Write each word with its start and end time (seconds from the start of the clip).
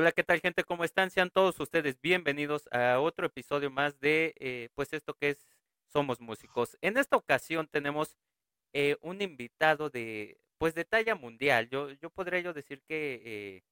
Hola, 0.00 0.12
¿qué 0.12 0.22
tal 0.22 0.38
gente? 0.40 0.62
¿Cómo 0.62 0.84
están? 0.84 1.10
Sean 1.10 1.28
todos 1.28 1.58
ustedes 1.58 2.00
bienvenidos 2.00 2.68
a 2.70 3.00
otro 3.00 3.26
episodio 3.26 3.68
más 3.68 3.98
de, 3.98 4.32
eh, 4.38 4.68
pues 4.76 4.92
esto 4.92 5.14
que 5.14 5.30
es 5.30 5.48
Somos 5.88 6.20
Músicos. 6.20 6.78
En 6.82 6.96
esta 6.98 7.16
ocasión 7.16 7.66
tenemos 7.66 8.16
eh, 8.72 8.96
un 9.00 9.20
invitado 9.22 9.90
de, 9.90 10.38
pues 10.56 10.76
de 10.76 10.84
talla 10.84 11.16
mundial. 11.16 11.68
Yo, 11.68 11.90
yo 11.90 12.10
podría 12.10 12.38
yo 12.38 12.52
decir 12.52 12.80
que 12.86 13.22
eh, 13.24 13.64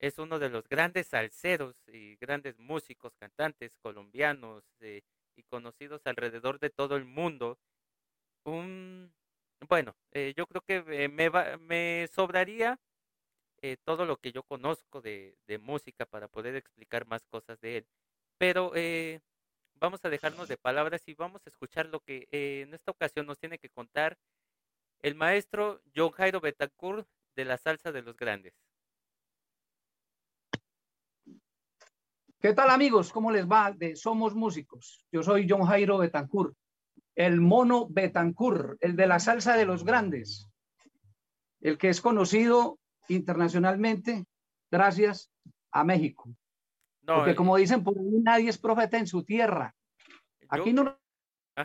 es 0.00 0.18
uno 0.18 0.38
de 0.38 0.50
los 0.50 0.68
grandes 0.68 1.06
salseros 1.06 1.76
y 1.86 2.16
grandes 2.16 2.58
músicos, 2.58 3.16
cantantes 3.16 3.74
colombianos 3.80 4.64
y 5.34 5.42
conocidos 5.44 6.02
alrededor 6.04 6.58
de 6.58 6.68
todo 6.68 6.94
el 6.94 7.06
mundo. 7.06 7.58
Un, 8.44 9.14
bueno, 9.66 9.96
yo 10.36 10.46
creo 10.46 10.60
que 10.60 11.08
me, 11.08 11.30
me 11.58 12.06
sobraría 12.12 12.78
eh, 13.62 13.76
todo 13.84 14.06
lo 14.06 14.16
que 14.16 14.32
yo 14.32 14.42
conozco 14.42 15.00
de, 15.00 15.36
de, 15.46 15.58
música 15.58 16.06
para 16.06 16.28
poder 16.28 16.56
explicar 16.56 17.06
más 17.06 17.24
cosas 17.26 17.60
de 17.60 17.78
él. 17.78 17.86
Pero 18.38 18.72
eh, 18.74 19.20
vamos 19.74 20.04
a 20.04 20.08
dejarnos 20.08 20.48
de 20.48 20.56
palabras 20.56 21.02
y 21.06 21.14
vamos 21.14 21.42
a 21.44 21.50
escuchar 21.50 21.86
lo 21.86 22.00
que 22.00 22.28
eh, 22.30 22.62
en 22.66 22.74
esta 22.74 22.92
ocasión 22.92 23.26
nos 23.26 23.38
tiene 23.38 23.58
que 23.58 23.70
contar 23.70 24.16
el 25.00 25.14
maestro 25.14 25.80
John 25.94 26.10
Jairo 26.10 26.40
Betancourt 26.40 27.08
de 27.36 27.44
la 27.44 27.58
salsa 27.58 27.92
de 27.92 28.02
los 28.02 28.16
grandes. 28.16 28.54
¿Qué 32.40 32.52
tal 32.54 32.70
amigos? 32.70 33.10
¿Cómo 33.10 33.32
les 33.32 33.48
va? 33.48 33.72
De 33.72 33.96
Somos 33.96 34.34
Músicos. 34.34 35.04
Yo 35.10 35.24
soy 35.24 35.46
John 35.48 35.64
Jairo 35.64 35.98
Betancourt, 35.98 36.54
el 37.16 37.40
mono 37.40 37.88
Betancourt, 37.88 38.76
el 38.80 38.94
de 38.94 39.06
la 39.08 39.18
salsa 39.18 39.56
de 39.56 39.66
los 39.66 39.84
grandes, 39.84 40.48
el 41.60 41.78
que 41.78 41.88
es 41.88 42.00
conocido 42.00 42.77
internacionalmente 43.08 44.24
gracias 44.70 45.30
a 45.70 45.84
México. 45.84 46.28
Porque 47.04 47.34
como 47.34 47.56
dicen, 47.56 47.82
por 47.82 47.98
ahí 47.98 48.20
nadie 48.22 48.50
es 48.50 48.58
profeta 48.58 48.98
en 48.98 49.06
su 49.06 49.24
tierra. 49.24 49.74
Aquí 50.50 50.72
no 50.72 50.98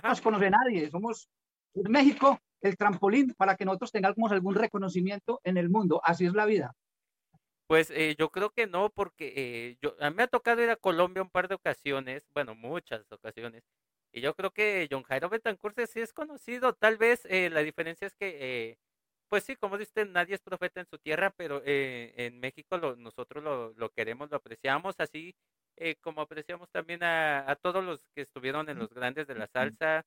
nos 0.02 0.22
conoce 0.22 0.50
nadie. 0.50 0.89
Somos 0.89 1.30
México 1.75 2.39
el 2.61 2.77
trampolín 2.77 3.33
para 3.33 3.55
que 3.55 3.66
nosotros 3.66 3.91
tengamos 3.91 4.31
algún 4.31 4.55
reconocimiento 4.55 5.41
en 5.44 5.58
el 5.58 5.69
mundo. 5.69 6.02
Así 6.03 6.25
es 6.25 6.33
la 6.33 6.45
vida. 6.45 6.73
Pues 7.67 7.91
eh, 7.91 8.16
yo 8.17 8.30
creo 8.30 8.52
que 8.52 8.67
no, 8.67 8.89
porque 8.89 9.33
eh, 9.35 9.78
yo, 9.81 9.95
a 10.00 10.09
mí 10.09 10.16
me 10.16 10.23
ha 10.23 10.28
tocado 10.28 10.61
ir 10.61 10.69
a 10.69 10.75
Colombia 10.75 11.23
un 11.23 11.30
par 11.30 11.47
de 11.47 11.55
ocasiones, 11.55 12.23
bueno, 12.33 12.55
muchas 12.55 13.09
ocasiones, 13.11 13.63
y 14.11 14.22
yo 14.22 14.35
creo 14.35 14.52
que 14.52 14.88
John 14.91 15.03
Jairo 15.03 15.30
Betancourt 15.30 15.80
sí 15.88 16.00
es 16.00 16.13
conocido. 16.13 16.73
Tal 16.73 16.97
vez 16.97 17.25
eh, 17.25 17.50
la 17.50 17.61
diferencia 17.61 18.05
es 18.05 18.13
que 18.13 18.78
pues 19.34 19.45
sí, 19.45 19.56
como 19.56 19.80
dice, 19.80 20.06
nadie 20.06 20.36
es 20.36 20.44
profeta 20.44 20.80
en 20.80 20.86
su 20.86 21.00
tierra, 21.00 21.34
pero 21.36 21.64
eh, 21.66 22.14
en 22.17 22.39
México 22.39 22.78
nosotros 22.78 23.44
lo, 23.75 23.90
queremos, 23.90 24.30
lo 24.30 24.38
apreciamos, 24.38 24.94
así 25.00 25.34
eh, 25.75 25.95
como 26.02 26.22
apreciamos 26.22 26.70
también 26.70 27.02
a, 27.02 27.58
todos 27.59 27.84
los 27.84 28.06
que 28.14 28.22
estuvieron 28.22 28.70
en 28.70 28.78
los 28.78 28.94
grandes 28.94 29.25
de 29.25 29.34
la 29.34 29.48
salsa. 29.48 30.06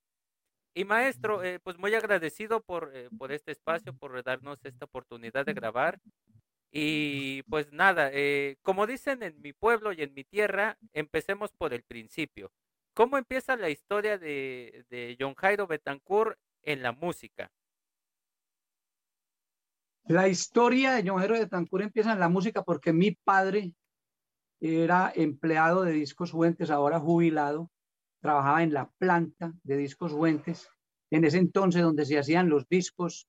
Y 0.74 0.84
maestro, 0.84 1.42
eh, 1.42 1.58
pues 1.58 1.76
muy 1.76 1.92
agradecido 1.96 2.60
por, 2.60 2.92
por 3.18 3.32
este 3.32 3.50
espacio, 3.50 3.92
por 3.94 4.22
darnos 4.22 4.64
esta 4.64 4.84
oportunidad 4.84 5.44
de 5.44 5.54
grabar. 5.54 5.98
Y 6.70 7.42
pues 7.50 7.72
nada, 7.72 8.12
como 8.62 8.86
dicen 8.86 9.24
en 9.24 9.40
mi 9.40 9.52
pueblo 9.52 9.92
y 9.92 10.02
en 10.02 10.14
mi 10.14 10.22
tierra, 10.22 10.78
empecemos 10.92 11.50
por 11.50 11.74
el 11.74 11.82
principio. 11.82 12.52
¿Cómo 12.94 13.18
empieza 13.18 13.56
la 13.56 13.70
historia 13.70 14.18
de, 14.18 14.84
de 14.88 15.16
John 15.18 15.34
Jairo 15.34 15.66
Betancourt 15.66 16.38
en 16.62 16.84
la 16.84 16.92
música? 16.92 17.50
La 20.08 20.28
historia 20.28 20.92
de 20.92 21.08
John 21.08 21.20
de 21.20 21.46
Tancur 21.48 21.82
empieza 21.82 22.12
en 22.12 22.20
la 22.20 22.28
música 22.28 22.62
porque 22.62 22.92
mi 22.92 23.12
padre 23.12 23.74
era 24.60 25.12
empleado 25.14 25.82
de 25.82 25.92
Discos 25.92 26.30
Fuentes, 26.30 26.70
ahora 26.70 27.00
jubilado, 27.00 27.70
trabajaba 28.20 28.62
en 28.62 28.72
la 28.72 28.88
planta 28.98 29.52
de 29.64 29.76
Discos 29.76 30.12
Fuentes, 30.12 30.70
en 31.10 31.24
ese 31.24 31.38
entonces 31.38 31.82
donde 31.82 32.04
se 32.04 32.18
hacían 32.18 32.48
los 32.48 32.68
discos 32.68 33.26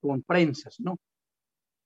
con, 0.00 0.22
prensas, 0.22 0.78
¿no? 0.78 0.98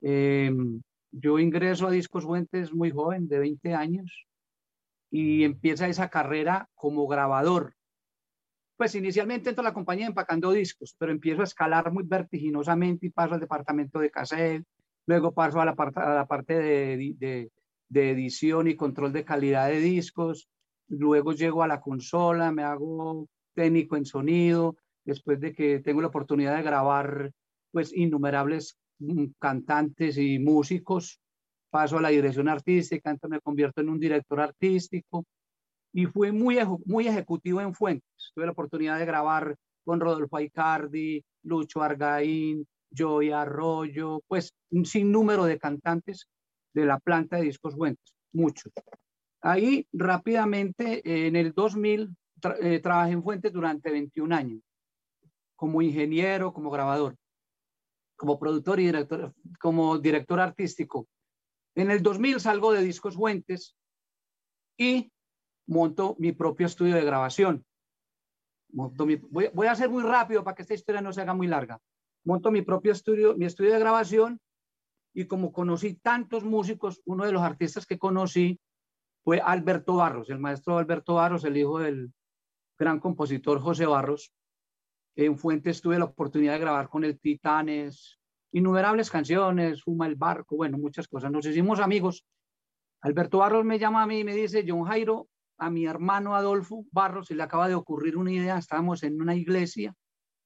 Em, 0.03 0.83
yo 1.11 1.39
ingreso 1.39 1.87
a 1.87 1.91
Discos 1.91 2.25
Fuentes 2.25 2.75
muy 2.75 2.91
joven, 2.91 3.29
de 3.29 3.39
20 3.39 3.75
años, 3.75 4.27
y 5.11 5.45
empieza 5.45 5.89
esa 5.89 6.11
carrera 6.11 6.69
como 6.75 7.07
grabador 7.07 7.75
pues 8.77 8.95
inicialmente 8.95 9.51
entro 9.51 9.63
a 9.63 9.69
la 9.69 9.75
compañía 9.75 10.07
empacando 10.07 10.53
discos, 10.53 10.95
pero 10.99 11.13
empiezo 11.13 11.41
a 11.41 11.45
escalar 11.45 11.91
muy 11.91 12.05
vertiginosamente 12.05 13.07
y 13.07 13.11
paso 13.11 13.35
al 13.35 13.41
departamento 13.41 13.99
de 13.99 14.11
cassette, 14.11 14.65
luego 15.07 15.33
paso 15.33 15.61
a 15.61 15.65
la, 15.65 15.75
parte 15.75 16.55
de, 16.55 17.51
edición 17.95 18.69
y 18.69 18.77
control 18.77 19.13
de 19.13 19.25
calidad 19.25 19.69
de 19.69 19.81
discos, 19.81 20.49
luego 20.89 21.33
llego 21.33 21.63
a 21.63 21.69
la 21.69 21.81
consola, 21.81 22.53
me 22.53 22.63
hago 22.63 23.27
técnico 23.55 23.97
en 23.97 24.05
sonido, 24.05 24.77
después 25.05 25.41
de 25.41 25.55
que 25.55 25.81
tengo 25.81 26.03
la 26.03 26.09
oportunidad 26.09 26.57
de 26.57 26.63
grabar 26.63 27.33
pues 27.71 27.93
innumerables 27.95 28.77
mm, 28.99 29.27
cantantes 29.39 30.19
y 30.19 30.39
músicos, 30.39 31.21
paso 31.71 31.99
a 31.99 32.03
la 32.03 32.11
dirección 32.11 32.49
artística, 32.49 33.11
entonces 33.11 33.37
me 33.37 33.41
convierto 33.41 33.81
en 33.81 33.89
un 33.89 34.01
director 34.01 34.41
artístico, 34.41 35.25
y 35.97 36.05
fue 36.05 36.31
muy, 36.31 36.59
muy 36.85 37.09
ejecutivo 37.09 37.63
en 37.63 37.73
Fuentes. 37.73 38.31
Tuve 38.35 38.45
la 38.45 38.53
oportunidad 38.53 38.99
de 38.99 39.07
grabar 39.07 39.57
con 39.83 39.99
Rodolfo 39.99 40.37
Aicardi, 40.37 41.25
Lucho 41.45 41.83
Argaín, 41.83 42.69
Joy 42.91 43.31
Arroyo, 43.31 44.21
pues 44.29 44.53
un 44.73 44.85
sinnúmero 44.85 45.47
de 45.47 45.59
cantantes 45.59 46.29
de 46.75 46.85
la 46.85 46.99
planta 46.99 47.37
de 47.37 47.45
discos 47.45 47.75
Fuentes, 47.75 48.15
muchos. 48.35 48.71
Ahí 49.41 49.89
rápidamente, 49.91 51.01
en 51.27 51.35
el 51.35 51.55
2000, 51.55 52.15
eh, 52.61 52.79
trabajé 52.81 53.13
en 53.13 53.23
Fuentes 53.23 53.51
durante 53.51 53.91
21 53.91 54.37
años, 54.37 54.61
como 55.55 55.81
ingeniero, 55.81 56.53
como 56.53 56.69
grabador, 56.69 57.17
como 58.17 58.39
productor 58.39 58.81
y 58.81 58.85
director, 58.85 59.33
como 59.59 59.97
director 59.97 60.41
artístico. 60.41 61.09
En 61.75 61.91
el 61.91 62.03
2000 62.03 62.39
salgo 62.39 62.75
de 62.75 62.83
Discos 62.83 63.15
Fuentes 63.15 63.75
y 64.77 65.11
monto 65.67 66.17
mi 66.19 66.33
propio 66.33 66.67
estudio 66.67 66.95
de 66.95 67.05
grabación. 67.05 67.65
voy, 68.69 69.21
voy, 69.31 69.67
a 69.67 69.73
hacer 69.73 69.91
muy 69.91 70.03
rápido 70.03 70.45
para 70.45 70.55
que 70.55 70.63
esta 70.63 70.75
historia 70.75 71.01
no 71.01 71.13
se 71.13 71.23
haga 71.23 71.35
muy 71.35 71.47
larga. 71.47 71.81
Monto 72.25 72.51
mi 72.51 72.63
propio 72.63 72.93
estudio, 72.93 73.37
mi 73.37 73.45
estudio 73.45 73.73
de 73.73 73.79
grabación 73.79 74.41
y 75.15 75.27
como 75.27 75.53
conocí 75.53 75.95
tantos 75.95 76.45
músicos, 76.45 77.01
uno 77.07 77.25
de 77.25 77.33
los 77.33 77.43
artistas 77.43 77.87
que 77.87 77.99
conocí 77.99 78.61
fue 79.25 79.41
Alberto 79.41 79.97
Barros, 79.97 80.31
el 80.31 80.39
maestro 80.39 80.79
Alberto 80.79 81.15
Barros, 81.15 81.45
el 81.45 81.57
hijo 81.57 81.79
del 81.79 82.13
gran 82.79 83.01
compositor 83.01 83.61
José 83.61 83.87
Barros. 83.87 84.33
En 85.17 85.39
Fuentes 85.39 85.81
tuve 85.81 85.99
la 85.99 86.05
oportunidad 86.05 86.53
de 86.53 86.59
grabar 86.59 86.89
con 86.89 87.03
el 87.03 87.19
Titanes, 87.19 88.21
innumerables 88.53 89.11
canciones, 89.11 89.83
Fuma 89.83 90.07
el 90.07 90.17
Barco, 90.17 90.57
bueno, 90.57 90.77
muchas 90.79 91.09
cosas. 91.09 91.33
Nos 91.33 91.47
hicimos 91.47 91.81
amigos. 91.81 92.27
Alberto 93.01 93.39
Barros 93.39 93.65
me 93.65 93.79
llama 93.79 94.03
a 94.03 94.07
mí 94.07 94.21
y 94.21 94.25
me 94.25 94.35
dice, 94.35 94.65
John 94.69 94.85
Jairo, 94.85 95.29
a 95.59 95.71
mi 95.71 95.87
hermano 95.87 96.35
Adolfo 96.35 96.85
Barros 96.93 97.29
se 97.29 97.35
le 97.35 97.43
acaba 97.43 97.69
de 97.69 97.75
ocurrir 97.75 98.17
una 98.17 98.33
idea, 98.33 98.59
estábamos 98.59 99.03
en 99.03 99.21
una 99.21 99.35
iglesia 99.35 99.95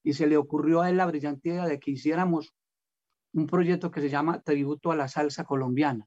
y 0.03 0.15
se 0.15 0.27
le 0.27 0.37
ocurrió 0.37 0.83
a 0.83 0.91
él 0.91 0.97
la 0.97 1.07
brillante 1.07 1.51
idea 1.51 1.67
de 1.67 1.79
que 1.79 1.93
hiciéramos 1.93 2.53
un 3.33 3.47
proyecto 3.47 3.91
que 3.91 4.01
se 4.01 4.09
llama 4.09 4.41
Tributo 4.41 4.91
a 4.91 4.97
la 4.97 5.09
Salsa 5.09 5.45
Colombiana. 5.45 6.07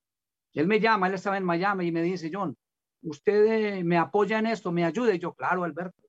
Él 0.54 0.68
me 0.68 0.80
llama, 0.80 1.08
él 1.08 1.16
estaba 1.16 1.38
en 1.38 1.46
Miami 1.46 1.88
y 1.88 1.92
me 1.92 2.02
dice, 2.02 2.30
John, 2.32 2.56
usted 3.02 3.46
eh, 3.46 3.84
me 3.84 3.98
apoya 3.98 4.40
en 4.40 4.48
esto, 4.48 4.72
me 4.72 4.86
ayuda. 4.86 5.14
Y 5.14 5.20
yo, 5.20 5.34
claro, 5.34 5.64
Alberto, 5.64 6.02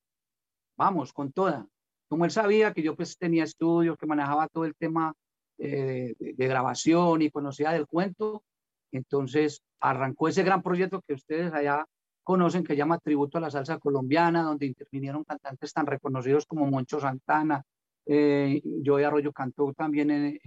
vamos, 0.77 1.13
con 1.13 1.33
toda. 1.33 1.67
Como 2.09 2.25
él 2.25 2.31
sabía 2.31 2.73
que 2.73 2.83
yo 2.83 2.97
pues 2.97 3.17
tenía 3.17 3.45
estudios, 3.45 3.97
que 3.97 4.07
manejaba 4.07 4.49
todo 4.49 4.65
el 4.65 4.75
tema 4.75 5.15
eh, 5.59 6.15
de 6.19 6.49
grabación 6.49 7.23
y 7.23 7.31
conocía 7.31 7.71
del 7.71 7.87
cuento, 7.87 8.45
entonces 8.93 9.63
arrancó 9.81 10.29
ese 10.29 10.43
gran 10.43 10.63
proyecto 10.63 11.01
que 11.07 11.15
ustedes 11.15 11.53
allá 11.53 11.87
conocen 12.25 12.65
que 12.65 12.75
llama 12.75 12.99
Tributo 12.99 13.39
a 13.39 13.43
la 13.43 13.51
Salsa 13.51 13.79
Colombiana, 13.79 14.43
donde 14.43 14.67
intervinieron 14.67 15.25
cantantes 15.25 15.73
tan 15.73 15.87
reconocidos 15.87 16.47
como 16.47 16.67
Moncho 16.67 16.99
Santana, 16.99 17.63
eh, 18.07 18.61
Joey 18.85 19.05
Arroyo 19.05 19.33
cantó 19.33 19.73
también 19.73 20.11
en, 20.11 20.41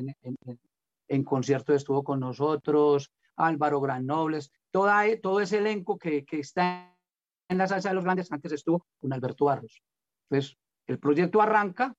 en, 1.07 1.23
concierto, 1.23 1.73
estuvo 1.73 2.03
con 2.03 2.19
nosotros, 2.19 3.11
Álvaro 3.35 3.79
Granobles, 3.79 4.51
toda, 4.71 5.03
todo 5.21 5.39
ese 5.39 5.59
elenco 5.59 5.97
que, 5.97 6.25
que 6.25 6.39
está 6.39 6.93
en 7.47 7.57
la 7.57 7.67
salsa 7.67 7.89
de 7.89 7.95
los 7.95 8.03
grandes, 8.03 8.31
antes 8.31 8.51
estuvo 8.51 8.85
con 8.99 9.13
Alberto 9.13 9.45
Barros. 9.45 9.81
Entonces, 10.29 10.57
el 10.87 10.99
proyecto 10.99 11.41
arranca 11.41 11.95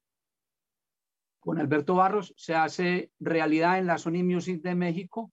con 1.41 1.59
Alberto 1.59 1.95
Barros, 1.95 2.35
se 2.37 2.55
hace 2.55 3.11
realidad 3.19 3.79
en 3.79 3.87
la 3.87 3.99
Sony 3.99 4.23
Music 4.25 4.61
de 4.63 4.75
México. 4.75 5.33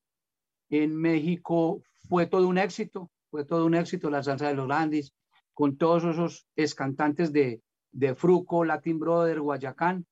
En 0.70 0.96
México 0.96 1.82
fue 2.08 2.26
todo 2.28 2.48
un 2.48 2.58
éxito, 2.58 3.12
fue 3.30 3.46
todo 3.46 3.66
un 3.66 3.76
éxito 3.76 4.10
la 4.10 4.24
salsa 4.24 4.48
de 4.48 4.56
los 4.56 4.68
Landis, 4.68 5.14
con 5.54 5.78
todos 5.78 6.04
esos 6.04 6.48
escantantes 6.56 7.32
de, 7.32 7.62
de 7.92 8.14
Fruco, 8.16 8.66
Latin 8.66 9.00
Brother, 9.00 9.40
Guayacán. 9.40 10.06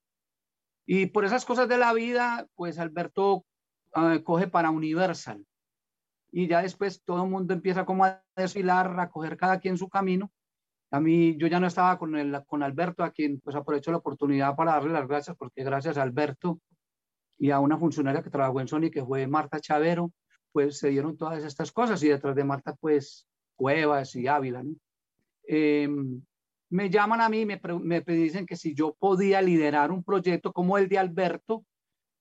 Y 0.86 1.08
por 1.08 1.26
esas 1.26 1.46
cosas 1.46 1.68
de 1.68 1.78
la 1.78 1.94
vida, 1.94 2.48
pues 2.56 2.80
Alberto 2.80 3.46
ah, 3.94 4.20
coge 4.24 4.48
para 4.48 4.70
Universal. 4.70 5.46
y 6.32 6.48
ya 6.48 6.62
después 6.62 7.04
todo 7.04 7.24
el 7.24 7.30
mundo 7.30 7.54
empieza 7.54 7.86
como 7.86 8.06
a 8.06 8.24
desfilar, 8.36 9.00
a 9.00 9.10
coger 9.10 9.38
cada 9.38 9.60
quien 9.60 9.78
su 9.78 9.88
camino. 9.90 10.32
A 10.92 11.00
mí, 11.00 11.36
yo 11.38 11.48
ya 11.48 11.60
no 11.60 11.68
estaba 11.68 11.98
con, 11.98 12.16
el, 12.16 12.44
con 12.46 12.64
Alberto, 12.64 13.04
a 13.04 13.12
quien 13.12 13.40
pues 13.42 13.56
aprovecho 13.56 13.92
la 13.92 13.98
oportunidad 13.98 14.56
para 14.56 14.74
darle 14.74 14.94
las 14.94 15.08
gracias, 15.08 15.36
porque 15.38 15.64
gracias 15.64 15.98
a 15.98 16.04
Alberto 16.04 16.60
y 17.38 17.52
a 17.52 17.60
una 17.60 17.78
funcionaria 17.78 18.22
que 18.22 18.30
trabajó 18.30 18.62
en 18.62 18.68
Sony, 18.68 18.90
que 18.92 19.04
fue 19.04 19.28
Marta 19.28 19.60
Chavero, 19.60 20.12
pues 20.54 20.78
se 20.78 20.90
dieron 20.90 21.18
todas 21.18 21.44
estas 21.44 21.72
cosas 21.72 22.02
y 22.04 22.08
detrás 22.08 22.36
de 22.36 22.44
Marta, 22.44 22.76
pues 22.80 23.28
Cuevas 23.56 24.16
y 24.16 24.28
Ávila. 24.28 24.64
Em, 25.46 26.22
me 26.70 26.90
llaman 26.90 27.22
a 27.22 27.30
mí, 27.30 27.46
me, 27.46 27.60
me 27.82 28.02
dicen 28.02 28.46
que 28.46 28.56
si 28.56 28.74
yo 28.74 28.96
podía 28.98 29.42
liderar 29.42 29.92
un 29.92 30.04
proyecto 30.04 30.54
como 30.54 30.78
el 30.78 30.88
de 30.88 31.00
Alberto, 31.00 31.66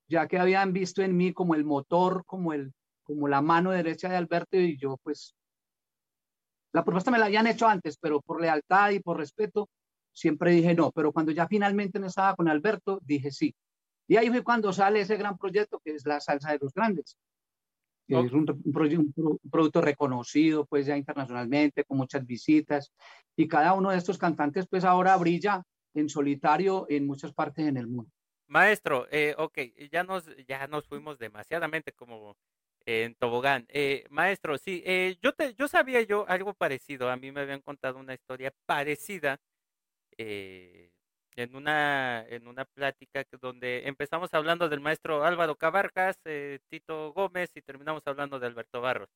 ya 0.08 0.26
que 0.26 0.38
habían 0.38 0.72
visto 0.72 1.02
en 1.02 1.16
mí 1.16 1.32
como 1.32 1.54
el 1.54 1.64
motor, 1.64 2.24
como, 2.26 2.52
el, 2.52 2.72
como 3.02 3.28
la 3.28 3.40
mano 3.40 3.70
derecha 3.70 4.08
de 4.08 4.16
Alberto, 4.16 4.56
y 4.56 4.76
yo 4.76 4.98
pues, 5.02 5.34
la 6.72 6.84
propuesta 6.84 7.10
me 7.10 7.18
la 7.18 7.26
habían 7.26 7.46
hecho 7.46 7.68
antes, 7.68 7.96
pero 7.98 8.20
por 8.20 8.40
lealtad 8.40 8.90
y 8.90 9.00
por 9.00 9.18
respeto, 9.18 9.68
siempre 10.12 10.52
dije 10.52 10.74
no, 10.74 10.90
pero 10.90 11.12
cuando 11.12 11.32
ya 11.32 11.46
finalmente 11.46 11.98
no 11.98 12.06
estaba 12.06 12.34
con 12.34 12.48
Alberto, 12.48 12.98
dije 13.02 13.30
sí. 13.30 13.54
Y 14.08 14.16
ahí 14.16 14.28
fue 14.28 14.42
cuando 14.42 14.72
sale 14.72 15.00
ese 15.00 15.16
gran 15.16 15.38
proyecto 15.38 15.80
que 15.82 15.92
es 15.92 16.04
la 16.04 16.20
salsa 16.20 16.52
de 16.52 16.58
los 16.58 16.74
grandes. 16.74 17.16
Es 18.08 18.32
un, 18.32 18.44
producto 19.50 19.80
reconocido 19.80 20.66
pues 20.66 20.86
ya 20.86 20.96
internacionalmente, 20.96 21.84
con 21.84 21.98
muchas 21.98 22.26
visitas. 22.26 22.92
Y 23.36 23.48
cada 23.48 23.72
uno 23.72 23.90
de 23.90 23.98
estos 23.98 24.18
cantantes 24.18 24.66
pues 24.68 24.84
ahora 24.84 25.16
brilla 25.16 25.62
en 25.94 26.08
solitario 26.08 26.86
en 26.88 27.06
muchas 27.06 27.32
partes 27.32 27.66
en 27.66 27.76
el 27.76 27.86
mundo. 27.86 28.10
Maestro, 28.46 29.06
eh, 29.10 29.34
ok, 29.38 29.58
ya 29.90 30.04
nos, 30.04 30.28
ya 30.46 30.66
nos 30.66 30.86
fuimos 30.86 31.18
demasiadamente 31.18 31.92
como 31.92 32.36
en 32.84 33.14
tobogán. 33.14 33.66
Eh, 33.68 34.04
maestro, 34.10 34.58
sí, 34.58 34.82
eh, 34.84 35.16
yo, 35.22 35.32
te, 35.32 35.54
yo 35.54 35.68
sabía 35.68 36.02
yo 36.02 36.26
algo 36.28 36.54
parecido, 36.54 37.10
a 37.10 37.16
mí 37.16 37.32
me 37.32 37.40
habían 37.40 37.60
contado 37.60 37.98
una 37.98 38.14
historia 38.14 38.52
parecida 38.66 39.40
eh, 40.18 40.91
en 41.36 41.54
una, 41.56 42.26
en 42.28 42.46
una 42.46 42.64
plática 42.64 43.24
donde 43.40 43.86
empezamos 43.88 44.32
hablando 44.34 44.68
del 44.68 44.80
maestro 44.80 45.24
Álvaro 45.24 45.56
Cabarcas, 45.56 46.18
eh, 46.24 46.60
Tito 46.68 47.12
Gómez 47.12 47.50
y 47.54 47.62
terminamos 47.62 48.02
hablando 48.06 48.38
de 48.38 48.46
Alberto 48.46 48.80
Barros. 48.80 49.08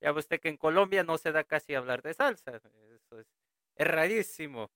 Ya 0.00 0.12
usted 0.12 0.40
que 0.40 0.48
en 0.48 0.56
Colombia 0.56 1.02
no 1.02 1.18
se 1.18 1.32
da 1.32 1.44
casi 1.44 1.74
hablar 1.74 2.02
de 2.02 2.14
salsa, 2.14 2.56
eso 2.56 3.20
es, 3.20 3.26
rarísimo. 3.76 4.70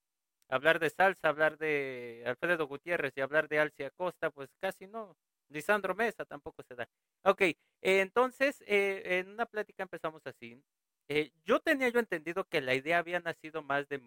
Hablar 0.49 0.79
de 0.79 0.91
salsa, 0.91 1.29
hablar 1.29 1.59
de 1.59 2.25
Alfredo 2.27 2.67
Gutiérrez 2.67 3.13
y 3.17 3.21
hablar 3.21 3.49
de 3.49 3.59
Alcia 3.59 3.91
Costa, 3.91 4.31
pues 4.31 4.51
casi 4.61 4.87
no. 4.87 5.17
Lisandro 5.51 5.95
Mesa 5.95 6.25
tampoco 6.25 6.63
se 6.63 6.75
da. 6.75 6.89
Ok, 7.23 7.43
entonces 7.83 8.63
eh, 8.67 9.03
en 9.19 9.29
una 9.29 9.47
plática 9.47 9.83
empezamos 9.83 10.27
así. 10.27 10.63
Eh, 11.09 11.33
yo 11.45 11.61
tenía 11.61 11.89
yo 11.91 12.01
entendido 12.01 12.45
que 12.45 12.61
la 12.61 12.75
idea 12.75 12.99
había 12.99 13.21
nacido 13.21 13.63
más 13.63 13.89
de 13.89 14.01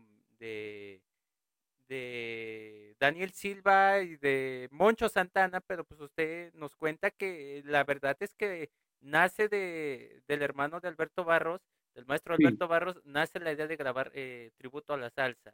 de 1.91 2.95
Daniel 3.01 3.33
Silva 3.33 3.99
y 3.99 4.15
de 4.15 4.69
Moncho 4.71 5.09
Santana, 5.09 5.59
pero 5.59 5.83
pues 5.83 5.99
usted 5.99 6.53
nos 6.53 6.77
cuenta 6.77 7.11
que 7.11 7.63
la 7.65 7.83
verdad 7.83 8.15
es 8.21 8.33
que 8.33 8.71
nace 9.01 9.49
de, 9.49 10.23
del 10.25 10.41
hermano 10.41 10.79
de 10.79 10.87
Alberto 10.87 11.25
Barros, 11.25 11.61
del 11.93 12.05
maestro 12.05 12.33
Alberto 12.33 12.69
Barros, 12.69 13.01
nace 13.03 13.41
la 13.41 13.51
idea 13.51 13.67
de 13.67 13.75
grabar 13.75 14.09
eh, 14.15 14.51
tributo 14.55 14.93
a 14.93 14.97
la 14.97 15.09
salsa. 15.09 15.53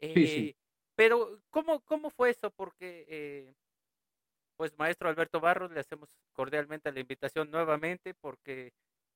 Eh, 0.00 0.54
pero, 0.94 1.40
¿cómo, 1.50 1.80
¿cómo 1.80 2.10
fue 2.10 2.30
eso? 2.30 2.52
Porque, 2.52 3.04
eh, 3.08 3.54
pues, 4.56 4.78
maestro 4.78 5.08
Alberto 5.08 5.40
Barros, 5.40 5.72
le 5.72 5.80
hacemos 5.80 6.08
cordialmente 6.34 6.92
la 6.92 7.00
invitación 7.00 7.50
nuevamente 7.50 8.14
porque 8.14 8.72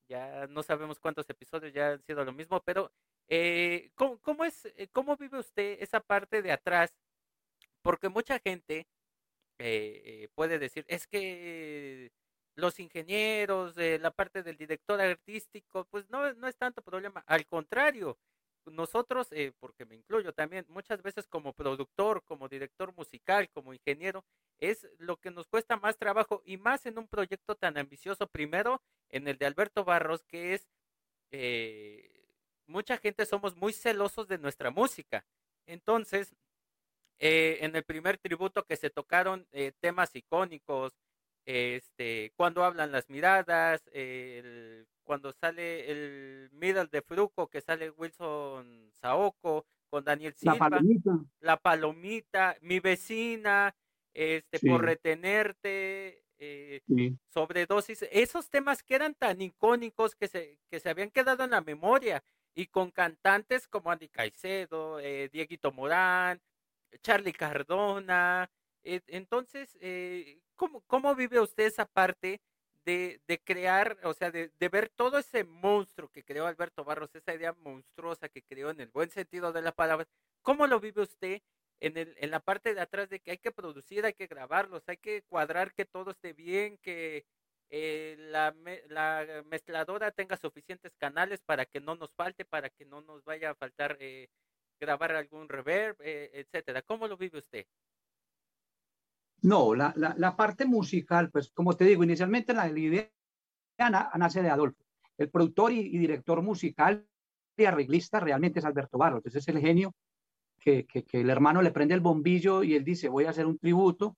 ya 0.09 0.49
no 0.49 0.65
sabemos 0.65 0.99
cuántos 0.99 1.31
episodios 1.31 1.73
ya 1.73 1.93
han 1.93 2.03
sido 2.03 2.25
lo 2.25 2.33
mismo, 2.33 2.61
pero 2.65 2.91
eh, 3.29 3.91
¿cómo, 3.95 4.45
es, 4.45 4.65
eh, 4.77 4.89
¿Cómo 4.93 5.17
vive 5.17 5.39
usted 5.39 5.79
esa 5.81 6.01
parte 6.01 6.43
de 6.43 6.53
atrás? 6.53 6.95
Porque 7.83 8.09
mucha 8.09 8.39
gente 8.39 8.87
eh, 9.59 10.29
puede 10.35 10.59
decir, 10.59 10.85
es 10.89 11.07
que 11.07 12.11
los 12.55 12.81
ingenieros, 12.81 13.77
la 13.77 14.11
parte 14.11 14.43
del 14.43 14.57
director 14.57 15.01
artístico, 15.01 15.85
pues 15.91 16.09
no, 16.11 16.33
no 16.35 16.49
es 16.49 16.57
tanto 16.57 16.83
problema. 16.83 17.23
Al 17.27 17.47
contrario, 17.47 18.19
nosotros, 18.67 19.29
porque 19.61 19.87
me 19.87 19.95
incluyo 19.97 20.33
también, 20.33 20.67
muchas 20.69 21.03
veces 21.03 21.29
como 21.29 21.53
productor, 21.53 22.25
como 22.25 22.49
director 22.49 22.95
musical, 22.97 23.49
como 23.51 23.73
ingeniero, 23.75 24.25
es 24.59 24.89
lo 24.99 25.19
que 25.19 25.31
nos 25.31 25.47
cuesta 25.47 25.77
más 25.77 25.99
trabajo 25.99 26.43
y 26.45 26.57
más 26.57 26.85
en 26.87 26.99
un 26.99 27.07
proyecto 27.09 27.55
tan 27.55 27.79
ambicioso, 27.79 28.27
primero 28.27 28.83
en 29.09 29.29
el 29.29 29.39
de 29.39 29.47
Alberto 29.47 29.85
Barros, 29.85 30.25
que 30.25 30.55
es 30.55 30.69
mucha 32.69 32.99
gente 32.99 33.27
somos 33.27 33.57
muy 33.57 33.73
celosos 33.73 34.29
de 34.29 34.39
nuestra 34.39 34.71
música. 34.71 35.25
Entonces, 35.67 36.35
eh, 37.19 37.59
en 37.63 37.75
el 37.75 37.85
primer 37.85 38.19
tributo 38.19 38.65
que 38.65 38.77
se 38.77 38.91
tocaron 38.91 39.47
eh, 39.53 39.73
temas 39.81 40.15
icónicos, 40.15 40.93
este, 41.45 42.33
cuando 42.37 42.63
hablan 42.63 42.93
las 42.93 43.09
miradas, 43.09 43.83
cuando 45.03 45.33
sale 45.33 45.91
el 45.91 46.51
Middle 46.53 46.89
de 46.93 47.01
Fruco, 47.01 47.49
que 47.49 47.63
sale 47.63 47.91
Wilson 47.91 48.91
Saoko 48.93 49.65
con 49.89 50.05
Daniel 50.05 50.35
Silva, 50.35 50.55
la 50.55 50.71
palomita, 50.71 51.19
la 51.41 51.57
palomita 51.57 52.57
mi 52.61 52.81
vecina, 52.81 53.75
este, 54.13 54.61
por 54.61 54.85
retenerte, 54.85 56.23
eh, 56.39 56.83
sobredosis, 57.29 58.07
esos 58.11 58.49
temas 58.49 58.83
que 58.83 58.95
eran 58.95 59.15
tan 59.15 59.41
icónicos 59.41 60.15
que 60.15 60.29
se, 60.29 60.59
que 60.71 60.81
se 60.81 60.89
habían 60.89 61.11
quedado 61.11 61.45
en 61.45 61.51
la 61.51 61.61
memoria 61.61 62.23
y 62.55 62.67
con 62.67 62.91
cantantes 62.91 63.69
como 63.69 63.91
Andy 63.91 64.09
Caicedo, 64.09 65.01
eh, 65.01 65.29
Dieguito 65.33 65.73
Morán, 65.73 66.41
Charlie 67.03 67.33
Cardona. 67.33 68.51
Eh, 68.83 69.01
entonces, 69.09 69.77
eh, 69.81 70.41
¿cómo, 70.57 70.83
¿cómo, 70.87 71.15
vive 71.15 71.41
usted 71.41 71.67
esa 71.67 71.87
parte 71.87 72.41
de, 72.85 73.21
de 73.27 73.39
crear, 73.41 73.99
o 74.05 74.15
sea, 74.15 74.31
de, 74.31 74.51
de, 74.59 74.69
ver 74.69 74.89
todo 74.89 75.19
ese 75.19 75.45
monstruo 75.45 76.09
que 76.09 76.25
creó 76.25 76.47
Alberto 76.47 76.85
Barros, 76.85 77.15
esa 77.15 77.35
idea 77.35 77.53
monstruosa 77.53 78.29
que 78.29 78.43
creó 78.43 78.71
en 78.71 78.81
el 78.81 78.89
buen 78.89 79.11
sentido 79.11 79.53
de 79.53 79.63
la 79.63 79.73
palabra? 79.73 80.07
¿Cómo 80.43 80.67
lo 80.67 80.81
vive 80.81 81.03
usted 81.03 81.43
en, 81.81 81.97
el, 81.97 82.15
en 82.19 82.31
la 82.31 82.41
parte 82.41 82.75
de 82.75 82.81
atrás 82.81 83.09
de 83.09 83.21
que 83.21 83.33
hay 83.33 83.39
que 83.39 83.53
producir, 83.53 84.05
hay 84.05 84.15
que 84.15 84.27
grabarlos, 84.27 84.83
hay 84.89 84.97
que 84.97 85.23
cuadrar 85.23 85.75
que 85.75 85.85
todo 85.85 86.11
esté 86.11 86.33
bien, 86.33 86.79
que 86.79 87.27
eh, 87.71 88.17
la, 88.31 88.55
la, 88.89 89.45
mezcladora 89.51 90.11
tenga 90.11 90.37
suficientes 90.37 90.95
canales 90.97 91.41
para 91.41 91.67
que 91.67 91.81
no 91.81 91.97
nos 91.97 92.13
falte, 92.15 92.45
para 92.45 92.71
que 92.71 92.87
no 92.87 93.03
nos 93.03 93.23
vaya 93.25 93.51
a 93.51 93.55
faltar 93.55 93.99
eh, 94.01 94.29
grabar 94.81 95.13
algún 95.13 95.49
reverb, 95.49 95.97
eh, 96.01 96.31
etcétera. 96.33 96.83
¿Cómo 96.83 97.07
lo 97.07 97.17
vive 97.19 97.39
usted? 97.39 97.67
No, 99.43 99.75
la, 99.75 100.35
parte 100.37 100.65
musical, 100.65 101.31
pues 101.31 101.51
como 101.53 101.75
te 101.75 101.85
digo, 101.85 102.03
inicialmente 102.03 102.55
la, 102.55 102.69
idea 102.69 103.11
nace 104.17 104.43
de 104.43 104.51
Adolfo. 104.51 104.83
El 105.17 105.31
productor 105.31 105.73
y, 105.73 105.97
director 105.97 106.43
musical 106.43 107.07
y 107.57 107.65
arreglista 107.65 108.19
realmente 108.19 108.61
es 108.61 108.65
Alberto 108.65 108.99
Barros. 108.99 109.27
Ese 109.27 109.39
es 109.39 109.49
el 109.49 109.61
genio 109.61 109.95
que, 110.59 110.87
que 110.87 111.05
el 111.13 111.31
hermano 111.31 111.61
le 111.63 111.71
prende 111.71 111.95
el 111.95 112.01
bombillo 112.01 112.63
y 112.63 112.75
él 112.75 112.85
dice, 112.85 113.09
voy 113.09 113.27
a 113.27 113.31
hacer 113.31 113.47
un 113.47 113.59
tributo 113.59 114.17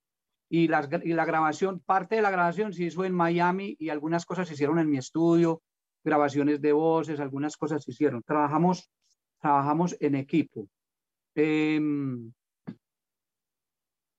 y, 0.52 0.66
las, 0.66 0.88
y 1.04 1.12
la 1.12 1.24
grabación, 1.24 1.78
parte 1.78 2.16
de 2.16 2.22
la 2.22 2.30
grabación 2.30 2.72
se 2.72 2.82
hizo 2.82 3.04
en 3.04 3.14
Miami 3.14 3.76
y 3.78 3.88
algunas 3.88 4.26
cosas 4.26 4.48
se 4.48 4.54
hicieron 4.54 4.80
en 4.80 4.90
mi 4.90 4.98
estudio, 4.98 5.62
grabaciones 6.02 6.60
de 6.60 6.72
voces, 6.72 7.20
algunas 7.20 7.56
cosas 7.56 7.84
se 7.84 7.92
hicieron. 7.92 8.24
Trabajamos, 8.24 8.90
trabajamos 9.40 9.96
en 10.00 10.16
equipo. 10.16 10.68
Em, 11.36 12.32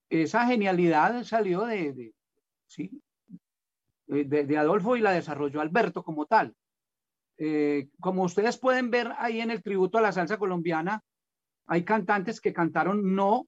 esa 0.10 0.48
genialidad 0.48 1.22
salió 1.26 1.66
de, 1.66 1.92
de 1.92 2.14
¿sí? 2.66 3.02
de, 4.08 4.46
de, 4.46 4.58
Adolfo 4.58 4.96
y 4.96 5.02
la 5.02 5.12
desarrolló 5.12 5.60
Alberto 5.60 6.02
como 6.02 6.28
tal. 6.28 6.56
Eh, 7.38 7.90
como 8.00 8.24
ustedes 8.24 8.58
pueden 8.58 8.90
ver 8.90 9.12
ahí 9.18 9.42
en 9.42 9.52
el 9.52 9.62
tributo 9.62 9.98
a 9.98 10.02
la 10.02 10.14
salsa 10.14 10.38
colombiana, 10.38 11.04
hay 11.66 11.84
cantantes 11.84 12.40
que 12.40 12.54
cantaron 12.54 13.16
no 13.16 13.48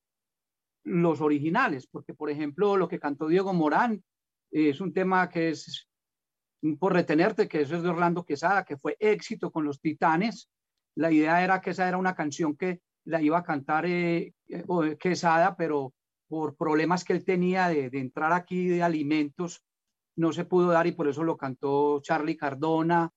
los 0.83 1.21
originales, 1.21 1.87
porque 1.87 2.13
por 2.13 2.29
ejemplo 2.29 2.77
lo 2.77 2.87
que 2.87 2.99
cantó 2.99 3.27
Diego 3.27 3.53
Morán 3.53 4.03
es 4.51 4.81
un 4.81 4.93
tema 4.93 5.29
que 5.29 5.49
es 5.49 5.89
por 6.79 6.93
retenerte, 6.93 7.47
que 7.47 7.61
eso 7.61 7.75
es 7.75 7.83
de 7.83 7.89
Orlando 7.89 8.23
Quesada, 8.23 8.63
que 8.63 8.77
fue 8.77 8.95
éxito 8.99 9.51
con 9.51 9.65
los 9.65 9.81
Titanes. 9.81 10.49
La 10.95 11.11
idea 11.11 11.43
era 11.43 11.59
que 11.59 11.71
esa 11.71 11.87
era 11.87 11.97
una 11.97 12.15
canción 12.15 12.55
que 12.55 12.79
la 13.05 13.21
iba 13.21 13.37
a 13.37 13.43
cantar 13.43 13.85
eh, 13.85 14.33
eh, 14.47 14.97
Quesada, 14.97 15.55
pero 15.57 15.93
por 16.27 16.55
problemas 16.55 17.03
que 17.03 17.13
él 17.13 17.25
tenía 17.25 17.67
de, 17.67 17.89
de, 17.89 17.99
entrar 17.99 18.31
aquí 18.31 18.67
de 18.67 18.81
alimentos, 18.81 19.63
no 20.15 20.31
se 20.31 20.45
pudo 20.45 20.69
dar 20.69 20.87
y 20.87 20.93
por 20.93 21.07
eso 21.07 21.23
lo 21.23 21.35
cantó 21.35 21.99
Charlie 22.01 22.37
Cardona. 22.37 23.09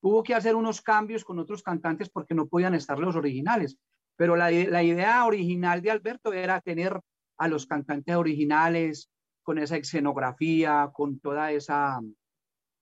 Hubo 0.00 0.22
que 0.22 0.34
hacer 0.34 0.54
unos 0.54 0.80
cambios 0.80 1.24
con 1.24 1.38
otros 1.38 1.62
cantantes 1.62 2.08
porque 2.08 2.34
no 2.34 2.46
podían 2.46 2.74
estar 2.74 2.98
los 2.98 3.16
originales. 3.16 3.76
Pero 4.16 4.36
la, 4.36 4.50
la 4.50 4.82
idea 4.82 5.24
original 5.24 5.82
de 5.82 5.90
Alberto 5.90 6.32
era 6.32 6.60
tener 6.60 7.00
a 7.42 7.48
los 7.48 7.66
cantantes 7.66 8.14
originales, 8.14 9.10
con 9.42 9.58
esa 9.58 9.76
escenografía, 9.76 10.90
con 10.94 11.18
toda 11.18 11.50
esa, 11.50 12.00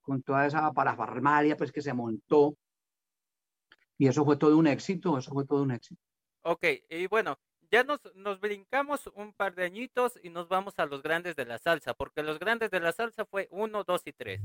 con 0.03 0.23
toda 0.23 0.47
esa 0.47 0.71
parafarmalia 0.73 1.57
pues 1.57 1.73
que 1.73 1.81
se 1.81 1.95
montó. 1.95 2.59
Y 3.97 4.07
eso 4.07 4.23
fue 4.23 4.37
todo 4.37 4.59
un 4.59 4.67
éxito, 4.67 5.17
eso 5.17 5.33
fue 5.33 5.47
todo 5.47 5.63
un 5.63 5.71
éxito. 5.71 6.03
Ok, 6.43 6.65
y 6.91 7.07
bueno, 7.07 7.39
ya 7.71 7.85
nos, 7.85 8.01
nos 8.15 8.39
brincamos 8.39 9.11
un 9.15 9.33
par 9.33 9.55
de 9.55 9.65
añitos 9.65 10.19
y 10.23 10.29
nos 10.29 10.47
vamos 10.49 10.75
a 10.77 10.85
los 10.85 11.03
grandes 11.03 11.37
de 11.37 11.47
la 11.47 11.59
salsa, 11.59 11.95
porque 11.95 12.23
los 12.23 12.39
grandes 12.39 12.71
de 12.71 12.81
la 12.81 12.93
salsa 12.93 13.25
fue 13.25 13.49
uno, 13.51 13.83
dos 13.85 14.03
y 14.05 14.13
tres, 14.13 14.43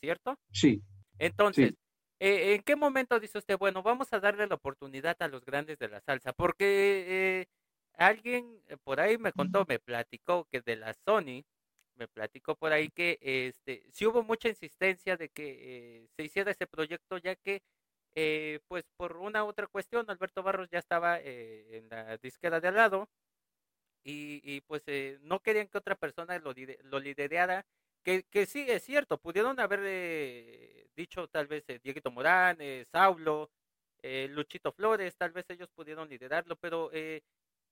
¿cierto? 0.00 0.36
Sí. 0.50 0.82
Entonces, 1.18 1.74
eh, 2.18 2.54
¿en 2.54 2.62
qué 2.62 2.74
momento 2.74 3.20
dice 3.20 3.38
usted, 3.38 3.56
bueno, 3.56 3.84
vamos 3.84 4.12
a 4.12 4.18
darle 4.18 4.48
la 4.48 4.56
oportunidad 4.56 5.16
a 5.20 5.28
los 5.28 5.44
grandes 5.44 5.78
de 5.78 5.88
la 5.88 6.00
salsa? 6.00 6.32
Porque 6.32 7.04
eh, 7.06 7.46
alguien 7.96 8.62
eh, 8.68 8.76
por 8.84 9.00
ahí 9.00 9.18
me 9.18 9.32
contó, 9.32 9.64
me 9.68 9.78
platicó 9.78 10.46
que 10.50 10.60
de 10.60 10.76
la 10.76 10.94
Sony, 10.94 11.44
me 11.96 12.08
platicó 12.08 12.56
por 12.56 12.72
ahí 12.72 12.88
que 12.90 13.18
este, 13.20 13.84
sí 13.92 14.06
hubo 14.06 14.22
mucha 14.22 14.48
insistencia 14.48 15.16
de 15.16 15.28
que 15.28 16.08
se 16.16 16.24
hiciera 16.24 16.50
ese 16.50 16.66
proyecto, 16.66 17.18
ya 17.18 17.36
que 17.36 17.62
eh, 18.16 18.60
pues 18.68 18.84
por 18.96 19.16
una 19.16 19.44
u 19.44 19.48
otra 19.48 19.66
cuestión, 19.66 20.08
Alberto 20.08 20.42
Barros 20.42 20.68
ya 20.70 20.78
estaba 20.78 21.18
eh, 21.20 21.78
en 21.78 21.88
la 21.88 22.16
disquera 22.18 22.60
de 22.60 22.68
al 22.68 22.76
lado 22.76 23.08
y, 24.04 24.60
pues 24.62 24.82
eh, 24.86 25.18
no 25.22 25.40
querían 25.40 25.68
que 25.68 25.78
otra 25.78 25.96
persona 25.96 26.38
lo, 26.38 26.54
lo 26.84 27.00
liderara, 27.00 27.66
que, 28.04 28.24
que 28.24 28.46
sí 28.46 28.66
es 28.68 28.82
cierto, 28.84 29.18
pudieron 29.18 29.58
haber 29.60 30.86
dicho 30.94 31.26
tal 31.28 31.46
vez 31.46 31.64
Dieguito 31.82 32.10
Morán, 32.10 32.58
Saulo, 32.92 33.50
Luchito 34.02 34.72
Flores, 34.72 35.16
tal 35.16 35.32
vez 35.32 35.46
ellos 35.48 35.70
pudieron 35.74 36.08
liderarlo, 36.08 36.56
pero 36.56 36.90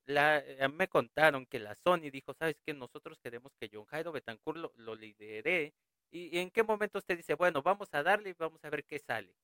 la, 0.07 0.43
me 0.73 0.89
contaron 0.89 1.47
que 1.47 1.59
la 1.59 1.75
Sony 1.75 2.11
dijo, 2.13 2.35
sabes 2.35 2.57
que 2.65 2.75
nosotros 2.75 3.19
queremos 3.23 3.53
que 3.59 3.71
John 3.73 3.85
Jairo 3.87 4.13
Betancourt 4.13 4.59
lo, 4.59 4.73
lo 4.77 4.95
lidere, 4.95 5.75
y, 6.11 6.37
y 6.37 6.39
en 6.41 6.51
qué 6.51 6.63
momento 6.63 6.99
usted 6.99 7.17
dice, 7.17 7.35
bueno, 7.35 7.63
vamos 7.63 7.89
a 7.93 8.03
darle 8.03 8.31
y 8.31 8.35
vamos 8.39 8.63
a 8.65 8.71
ver 8.71 8.85
qué 8.85 8.99
sale. 8.99 9.35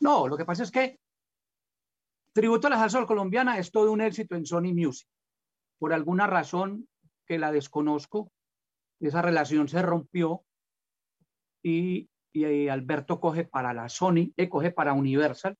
No, 0.00 0.26
lo 0.28 0.36
que 0.36 0.44
pasa 0.44 0.62
es 0.62 0.70
que 0.70 0.98
Tributo 2.34 2.66
a 2.66 2.70
la 2.70 2.78
Salsa 2.78 3.06
Colombiana 3.06 3.58
es 3.58 3.70
todo 3.70 3.92
un 3.92 4.00
éxito 4.00 4.34
en 4.34 4.44
Sony 4.44 4.74
Music. 4.74 5.06
Por 5.78 5.92
alguna 5.92 6.26
razón 6.26 6.88
que 7.26 7.38
la 7.38 7.52
desconozco, 7.52 8.32
esa 8.98 9.22
relación 9.22 9.68
se 9.68 9.80
rompió 9.82 10.44
y, 11.62 12.10
Alberto 12.68 13.20
coge 13.20 13.44
para 13.44 13.72
la 13.72 13.88
Sony, 13.88 14.32
y 14.36 14.48
coge 14.48 14.72
para 14.72 14.94
Universal. 14.94 15.56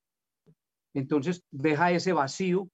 Entonces 0.94 1.44
deja 1.52 1.92
ese 1.92 2.12
vacío 2.12 2.68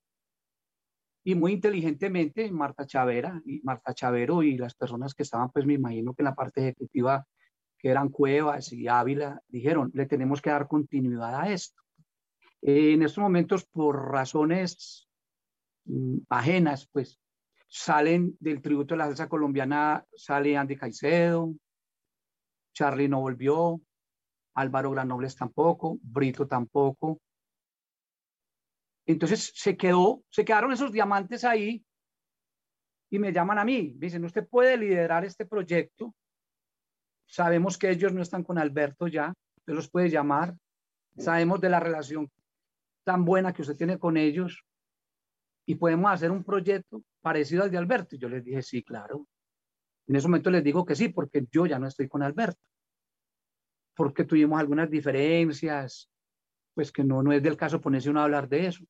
y 1.25 1.35
muy 1.35 1.53
inteligentemente 1.53 2.50
Marta 2.50 2.87
Chavera 2.87 3.43
y 3.45 3.61
Marta 3.62 3.95
Chavero 3.95 4.43
y 4.43 4.57
las 4.57 4.75
personas 4.75 5.15
que 5.15 5.23
estaban, 5.23 5.50
pues 5.50 5.67
me 5.67 5.75
imagino 5.75 6.15
que 6.15 6.23
en 6.23 6.27
la 6.27 6.35
parte 6.35 6.61
ejecutiva 6.61 7.27
que 7.79 7.89
eran 7.89 8.11
Cuevas 8.11 8.73
y 8.73 8.89
Ávila, 8.89 9.43
dijeron, 9.49 9.91
le 9.95 10.07
tenemos 10.07 10.43
que 10.43 10.50
dar 10.50 10.69
continuidad 10.69 11.35
a 11.35 11.53
esto. 11.53 11.81
en 12.62 13.03
estos 13.03 13.23
momentos, 13.23 13.65
por 13.65 14.11
razones 14.11 15.09
mm, 15.87 16.19
ajenas, 16.29 16.89
pues 16.93 17.19
salen 17.69 18.37
del 18.41 18.61
tributo 18.61 18.95
de 18.95 18.99
la 18.99 19.07
salsa 19.07 19.29
colombiana, 19.29 20.05
sale 20.15 20.57
Andy 20.57 20.77
Caicedo, 20.77 21.55
Charlie 22.75 23.09
no 23.09 23.21
volvió, 23.21 23.81
Álvaro 24.55 24.91
Granobles 24.91 25.37
tampoco, 25.37 25.99
Brito 26.03 26.47
tampoco. 26.47 27.21
Entonces 29.12 29.52
se 29.55 29.76
quedó, 29.76 30.23
se 30.29 30.45
quedaron 30.45 30.73
esos 30.73 30.93
diamantes 30.93 31.45
ahí 31.45 31.85
y 33.11 33.19
me 33.19 33.33
llaman 33.33 33.59
a 33.59 33.64
mí, 33.64 33.95
me 33.99 34.07
dicen, 34.07 34.25
usted 34.25 34.47
puede 34.49 34.76
liderar 34.76 35.25
este 35.25 35.45
proyecto 35.45 36.14
Sabemos 37.31 37.79
que 37.79 37.88
ellos 37.88 38.12
no 38.12 38.23
están 38.23 38.43
con 38.43 38.59
Alberto 38.59 39.07
ya, 39.07 39.33
usted 39.59 39.73
los 39.73 39.88
puede 39.88 40.11
llamar. 40.11 40.57
Sabemos 41.17 41.61
de 41.61 41.69
la 41.69 41.79
relación 41.79 42.29
tan 43.05 43.25
buena 43.25 43.52
que 43.52 43.62
usted 43.62 43.76
tiene 43.76 44.00
con 44.00 44.17
ellos 44.17 44.64
y 45.64 45.76
podemos 45.76 46.11
hacer 46.11 46.33
un 46.33 46.43
proyecto 46.43 47.05
parecido 47.21 47.62
al 47.62 47.71
de 47.71 47.79
Alberto. 47.79 48.17
Y 48.17 48.19
yo 48.19 48.29
les 48.29 48.45
dije, 48.45 48.62
sí, 48.62 48.83
claro. 48.83 49.29
En 50.09 50.17
ese 50.17 50.26
momento 50.26 50.50
les 50.50 50.64
digo 50.64 50.85
que 50.85 50.97
sí, 50.97 51.11
porque 51.11 51.47
yo 51.52 51.67
ya 51.67 51.79
no 51.79 51.87
estoy 51.87 52.09
con 52.09 52.25
Alberto. 52.25 52.61
Porque 53.95 54.25
tuvimos 54.25 54.59
algunas 54.59 54.90
diferencias, 54.90 56.11
pues 56.75 56.90
que 56.90 57.05
no, 57.05 57.23
no 57.23 57.33
es 57.33 57.40
del 57.45 57.57
caso 57.57 57.81
ponerse 57.81 58.11
uno 58.11 58.21
a 58.21 58.25
hablar 58.25 58.49
de 58.49 58.67
eso. 58.67 58.85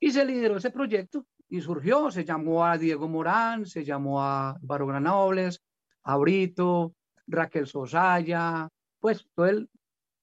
Y 0.00 0.10
se 0.10 0.24
lideró 0.24 0.56
ese 0.56 0.70
proyecto 0.70 1.26
y 1.48 1.60
surgió, 1.60 2.10
se 2.10 2.24
llamó 2.24 2.66
a 2.66 2.76
Diego 2.76 3.08
Morán, 3.08 3.66
se 3.66 3.84
llamó 3.84 4.22
a 4.22 4.56
Baro 4.60 4.86
Granobles, 4.86 5.62
Abrito, 6.02 6.94
Raquel 7.26 7.66
Sosaya, 7.66 8.68
pues 9.00 9.26
todo 9.34 9.46
él, 9.46 9.70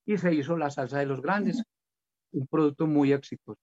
y 0.06 0.18
se 0.18 0.34
hizo 0.34 0.58
la 0.58 0.70
salsa 0.70 1.00
de 1.00 1.06
los 1.06 1.22
grandes, 1.22 1.64
un 2.32 2.48
producto 2.48 2.88
muy 2.88 3.14
exitoso. 3.14 3.60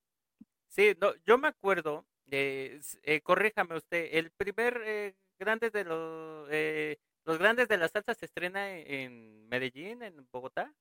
Sí, 0.68 0.96
no, 1.00 1.12
yo 1.26 1.38
me 1.38 1.48
acuerdo, 1.48 2.06
eh, 2.30 2.80
eh, 3.02 3.20
corríjame 3.20 3.76
usted, 3.76 4.08
el 4.12 4.30
primer 4.30 4.80
eh, 4.84 5.14
grande 5.38 5.70
de 5.70 5.84
los, 5.84 6.48
eh, 6.50 6.98
los 7.24 7.38
grandes 7.38 7.68
de 7.68 7.78
la 7.78 7.88
salsa 7.88 8.14
se 8.14 8.26
estrena 8.26 8.70
en 8.70 9.48
Medellín, 9.48 10.02
en 10.02 10.26
Bogotá. 10.30 10.72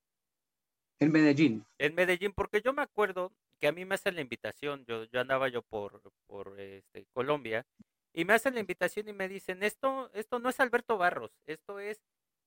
En 0.99 1.11
Medellín. 1.11 1.65
En 1.77 1.95
Medellín, 1.95 2.33
porque 2.33 2.61
yo 2.61 2.73
me 2.73 2.81
acuerdo 2.81 3.31
que 3.59 3.67
a 3.67 3.71
mí 3.71 3.85
me 3.85 3.95
hacen 3.95 4.15
la 4.15 4.21
invitación, 4.21 4.85
yo, 4.85 5.05
yo 5.05 5.19
andaba 5.19 5.47
yo 5.49 5.61
por, 5.61 6.01
por 6.27 6.59
este, 6.59 7.05
Colombia, 7.13 7.65
y 8.13 8.25
me 8.25 8.33
hacen 8.33 8.53
la 8.53 8.59
invitación 8.59 9.07
y 9.07 9.13
me 9.13 9.29
dicen, 9.29 9.63
esto, 9.63 10.09
esto 10.13 10.39
no 10.39 10.49
es 10.49 10.59
Alberto 10.59 10.97
Barros, 10.97 11.31
esto 11.45 11.79
es 11.79 12.01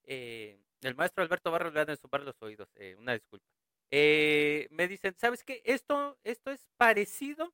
eh, 0.05 0.59
el 0.83 0.95
maestro 0.95 1.23
Alberto 1.23 1.51
Barros 1.51 1.73
le 1.73 1.81
han 1.81 1.87
de 1.87 1.97
sumar 1.97 2.23
los 2.23 2.41
oídos, 2.43 2.69
eh, 2.75 2.97
una 2.99 3.15
disculpa. 3.15 3.47
Eh, 3.91 4.69
me 4.71 4.89
dicen, 4.89 5.15
¿sabes 5.19 5.45
qué? 5.45 5.63
Esto, 5.65 6.19
esto 6.25 6.51
es 6.51 6.67
parecido, 6.77 7.53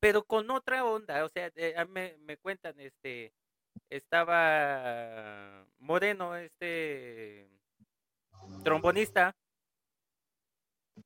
pero 0.00 0.24
con 0.24 0.50
otra 0.50 0.84
onda. 0.84 1.24
O 1.24 1.28
sea, 1.28 1.52
me, 1.88 2.16
me 2.18 2.36
cuentan, 2.38 2.80
este, 2.80 3.32
estaba 3.90 5.66
Moreno, 5.78 6.34
este 6.36 7.48
trombonista, 8.64 9.36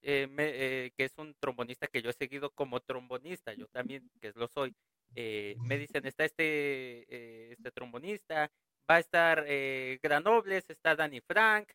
que 0.01 0.93
es 0.97 1.13
un 1.19 1.35
trombonista 1.41 1.87
que 1.87 2.03
yo 2.03 2.11
he 2.11 2.15
seguido 2.15 2.51
como 2.51 2.81
trombonista, 2.81 3.53
yo 3.55 3.67
también, 3.69 4.11
que 4.21 4.33
lo 4.35 4.49
soy. 4.49 4.75
Eh, 5.17 5.57
me 5.61 5.79
dicen, 5.79 6.05
está 6.07 6.25
este, 6.25 7.05
eh, 7.09 7.53
este 7.53 7.71
trombonista, 7.71 8.51
va 8.91 8.97
a 8.97 8.99
estar 8.99 9.45
eh, 9.47 9.99
Granobles, 10.03 10.69
está 10.69 10.97
Danny 10.97 11.21
Frank, 11.21 11.69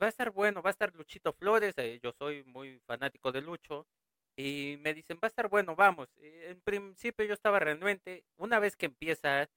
va 0.00 0.06
a 0.06 0.08
estar 0.08 0.30
bueno, 0.30 0.62
va 0.62 0.70
a 0.70 0.72
estar 0.72 0.94
Luchito 0.94 1.32
Flores, 1.32 1.74
yo 2.02 2.12
soy 2.12 2.44
muy 2.44 2.78
fanático 2.86 3.32
de 3.32 3.40
Lucho, 3.40 3.86
y 4.36 4.76
me 4.80 4.94
dicen, 4.94 5.16
va 5.16 5.26
a 5.26 5.28
estar 5.28 5.48
bueno, 5.48 5.74
vamos. 5.76 6.08
En 6.18 6.60
principio 6.60 7.24
yo 7.24 7.34
estaba 7.34 7.58
renuente, 7.58 8.24
una 8.36 8.58
vez 8.58 8.76
que 8.76 8.86
empieza, 8.86 9.48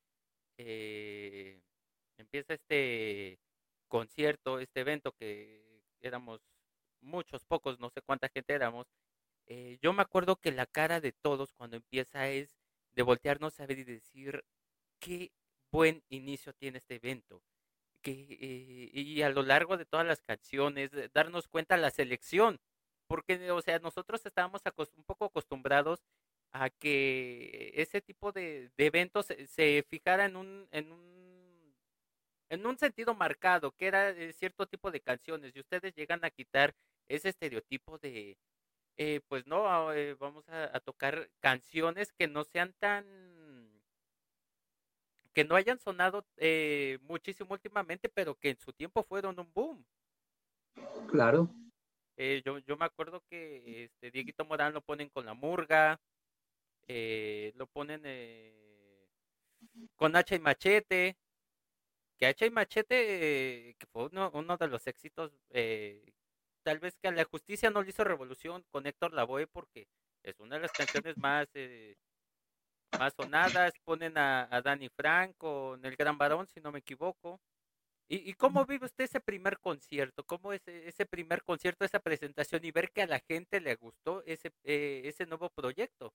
empieza 2.18 2.54
este 2.54 3.40
concierto, 3.88 4.60
este 4.60 4.82
evento 4.82 5.12
que 5.14 5.63
éramos 6.08 6.42
muchos, 7.02 7.44
pocos, 7.46 7.80
no 7.80 7.90
sé 7.90 8.02
cuánta 8.02 8.30
gente 8.30 8.54
éramos, 8.54 8.88
eh, 9.48 9.78
yo 9.82 9.94
me 9.94 10.02
acuerdo 10.02 10.38
que 10.38 10.52
la 10.52 10.66
cara 10.66 11.02
de 11.02 11.12
todos 11.12 11.54
cuando 11.54 11.76
empieza 11.76 12.30
es 12.30 12.56
de 12.94 13.04
voltearnos 13.04 13.60
a 13.60 13.66
ver 13.66 13.80
y 13.80 13.84
decir 13.84 14.44
qué 15.00 15.32
buen 15.72 16.04
inicio 16.10 16.54
tiene 16.54 16.78
este 16.78 16.96
evento. 16.96 17.42
Que, 18.02 18.12
eh, 18.12 18.92
y 18.94 19.22
a 19.22 19.30
lo 19.30 19.44
largo 19.44 19.78
de 19.78 19.86
todas 19.86 20.06
las 20.06 20.22
canciones, 20.22 20.92
darnos 21.14 21.48
cuenta 21.48 21.78
la 21.78 21.90
selección, 21.90 22.60
porque, 23.08 23.52
o 23.52 23.62
sea, 23.62 23.80
nosotros 23.80 24.26
estábamos 24.26 24.62
un 24.98 25.04
poco 25.04 25.26
acostumbrados 25.26 26.04
a 26.52 26.70
que 26.70 27.72
ese 27.76 28.02
tipo 28.02 28.32
de, 28.32 28.72
eventos 28.78 29.28
se, 29.48 29.86
fijara 29.90 30.26
en 30.26 30.36
un, 30.36 30.68
en 30.72 30.92
un, 30.92 31.23
en 32.54 32.66
un 32.66 32.78
sentido 32.78 33.16
marcado, 33.16 33.72
que 33.72 33.88
era 33.88 34.10
eh, 34.10 34.34
cierto 34.34 34.66
tipo 34.68 34.92
de 34.92 35.02
canciones, 35.02 35.56
y 35.56 35.60
ustedes 35.60 35.94
llegan 35.96 36.24
a 36.24 36.30
quitar 36.30 36.76
ese 37.08 37.30
estereotipo 37.30 37.98
de, 37.98 38.38
eh, 38.98 39.22
pues 39.28 39.48
no, 39.48 39.68
ah, 39.68 39.96
eh, 39.96 40.16
vamos 40.20 40.48
a, 40.50 40.80
tocar 40.82 41.30
canciones 41.40 42.12
que 42.12 42.28
no 42.28 42.44
sean 42.44 42.74
tan, 42.80 43.04
que 45.34 45.44
no 45.44 45.56
hayan 45.56 45.80
sonado 45.80 46.26
eh, 46.38 47.00
muchísimo 47.02 47.54
últimamente, 47.54 48.08
pero 48.08 48.36
que 48.36 48.52
en 48.52 48.60
su 48.60 48.72
tiempo 48.72 49.04
fueron 49.04 49.40
un 49.40 49.52
boom. 49.52 49.86
Claro. 51.10 51.50
yo, 52.18 52.60
yo 52.60 52.78
me 52.78 52.86
acuerdo 52.86 53.24
que 53.30 53.86
este 53.86 54.12
Dieguito 54.12 54.46
Morán 54.46 54.74
lo 54.74 54.82
ponen 54.82 55.10
con 55.10 55.26
la 55.26 55.34
murga, 55.34 56.00
lo 56.88 57.68
ponen 57.68 58.04
con 59.96 60.16
hacha 60.16 60.36
y 60.36 60.40
machete, 60.40 61.18
que 62.32 62.46
y 62.46 62.52
machete, 62.52 63.76
que 63.78 63.86
fue 63.92 64.06
uno, 64.06 64.32
uno 64.34 64.56
de 64.56 64.68
los 64.68 64.88
éxitos 64.88 65.32
tal 66.64 66.80
vez 66.80 66.96
que 66.98 67.10
a 67.10 67.12
la 67.12 67.26
justicia 67.26 67.70
no 67.70 67.82
le 67.84 67.90
hizo 67.90 68.04
revolución 68.04 68.64
con 68.72 68.88
Héctor 68.88 69.14
Lavoe 69.14 69.48
porque 69.48 69.88
es 70.24 70.40
una 70.40 70.56
de 70.56 70.62
las 70.62 70.72
canciones 70.72 71.18
más 71.18 71.48
eh, 71.54 71.96
más 72.98 73.14
sonadas, 73.16 73.74
ponen 73.84 74.18
a, 74.18 74.48
a 74.50 74.62
Danny 74.62 74.90
Frank 74.90 75.36
con 75.38 75.84
El 75.84 75.96
Gran 75.96 76.18
Varón, 76.18 76.48
si 76.48 76.62
no 76.62 76.72
me 76.72 76.80
equivoco. 76.80 77.40
¿Y, 78.08 78.30
y 78.30 78.34
cómo 78.34 78.66
vive 78.66 78.86
usted 78.86 79.06
ese 79.06 79.20
primer 79.20 79.60
concierto? 79.60 80.24
¿Cómo 80.26 80.54
es 80.54 80.62
ese 80.68 81.06
primer 81.06 81.44
concierto, 81.44 81.86
esa 81.86 82.00
presentación 82.00 82.64
y 82.64 82.72
ver 82.72 82.92
que 82.92 83.02
a 83.02 83.08
la 83.08 83.20
gente 83.20 83.60
le 83.60 83.76
gustó 83.76 84.24
ese, 84.26 84.52
eh, 84.64 85.02
ese 85.06 85.26
nuevo 85.26 85.50
proyecto? 85.50 86.14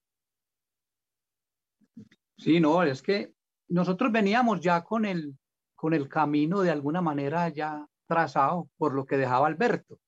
Sí, 2.37 2.61
no, 2.61 2.83
es 2.85 3.03
que 3.03 3.33
nosotros 3.67 4.13
veníamos 4.13 4.61
ya 4.61 4.85
con 4.85 5.05
el, 5.05 5.37
con 5.79 5.95
el 5.95 6.09
camino 6.09 6.63
de 6.63 6.73
alguna 6.73 7.01
manera 7.01 7.49
ya 7.51 7.87
trazado 8.09 8.69
por 8.79 8.95
lo 8.95 9.07
que 9.07 9.17
dejaba 9.17 9.47
Alberto. 9.47 10.01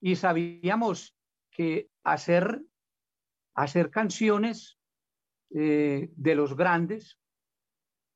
Y 0.00 0.16
sabíamos 0.16 1.14
que 1.52 1.88
hacer, 2.02 2.62
hacer 3.54 3.90
canciones 3.90 4.76
eh, 5.54 6.10
de 6.16 6.34
los 6.34 6.56
grandes 6.56 7.16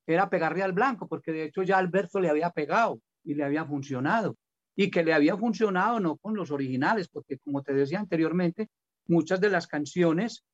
era 0.09 0.29
pegarle 0.29 0.65
al 0.65 0.73
blanco, 0.73 1.07
porque 1.07 1.31
de 1.31 1.45
hecho 1.45 1.62
ya 1.62 1.79
Alberto 1.79 2.19
le 2.19 2.29
había 2.29 2.51
pegado 2.51 3.01
y 3.23 3.35
le 3.35 3.45
había 3.45 3.65
funcionado. 3.65 4.37
Y 4.75 4.91
que 4.91 5.05
le 5.05 5.15
había 5.15 5.37
funcionado 5.37 6.01
no 6.01 6.17
con 6.17 6.35
los 6.35 6.51
originales, 6.51 7.09
porque 7.09 7.39
como 7.39 7.62
te 7.62 7.75
decía 7.75 8.01
anteriormente, 8.01 8.71
muchas 9.07 9.41
de 9.41 9.51
las 9.51 9.69
canciones, 9.69 10.45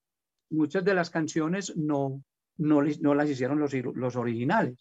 muchas 0.51 0.85
de 0.85 0.93
las 0.93 1.09
canciones 1.09 1.75
no, 1.75 2.23
no, 2.59 2.83
no 2.83 3.15
las 3.15 3.31
hicieron 3.31 3.59
los, 3.59 3.73
los 3.73 4.17
originales. 4.17 4.77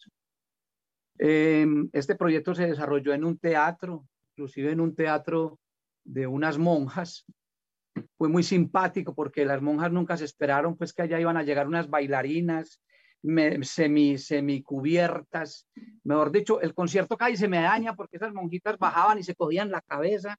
Eh, 1.18 1.66
este 1.92 2.14
proyecto 2.14 2.54
se 2.54 2.66
desarrolló 2.66 3.12
en 3.12 3.24
un 3.24 3.38
teatro, 3.38 4.06
inclusive 4.32 4.72
en 4.72 4.80
un 4.80 4.94
teatro 4.94 5.58
de 6.04 6.26
unas 6.26 6.58
monjas. 6.58 7.24
Fue 8.16 8.28
muy 8.28 8.42
simpático 8.42 9.14
porque 9.14 9.44
las 9.44 9.60
monjas 9.60 9.90
nunca 9.90 10.16
se 10.16 10.24
esperaron 10.24 10.76
pues 10.76 10.92
que 10.92 11.02
allá 11.02 11.20
iban 11.20 11.36
a 11.36 11.42
llegar 11.42 11.66
unas 11.66 11.88
bailarinas 11.90 12.80
semi, 13.62 14.18
semi 14.18 14.62
cubiertas. 14.62 15.66
Mejor 16.04 16.30
dicho, 16.30 16.60
el 16.60 16.74
concierto 16.74 17.16
cae 17.16 17.32
y 17.32 17.36
se 17.36 17.48
me 17.48 17.60
daña 17.60 17.94
porque 17.94 18.16
esas 18.16 18.32
monjitas 18.32 18.78
bajaban 18.78 19.18
y 19.18 19.22
se 19.22 19.34
cogían 19.34 19.70
la 19.70 19.80
cabeza. 19.80 20.36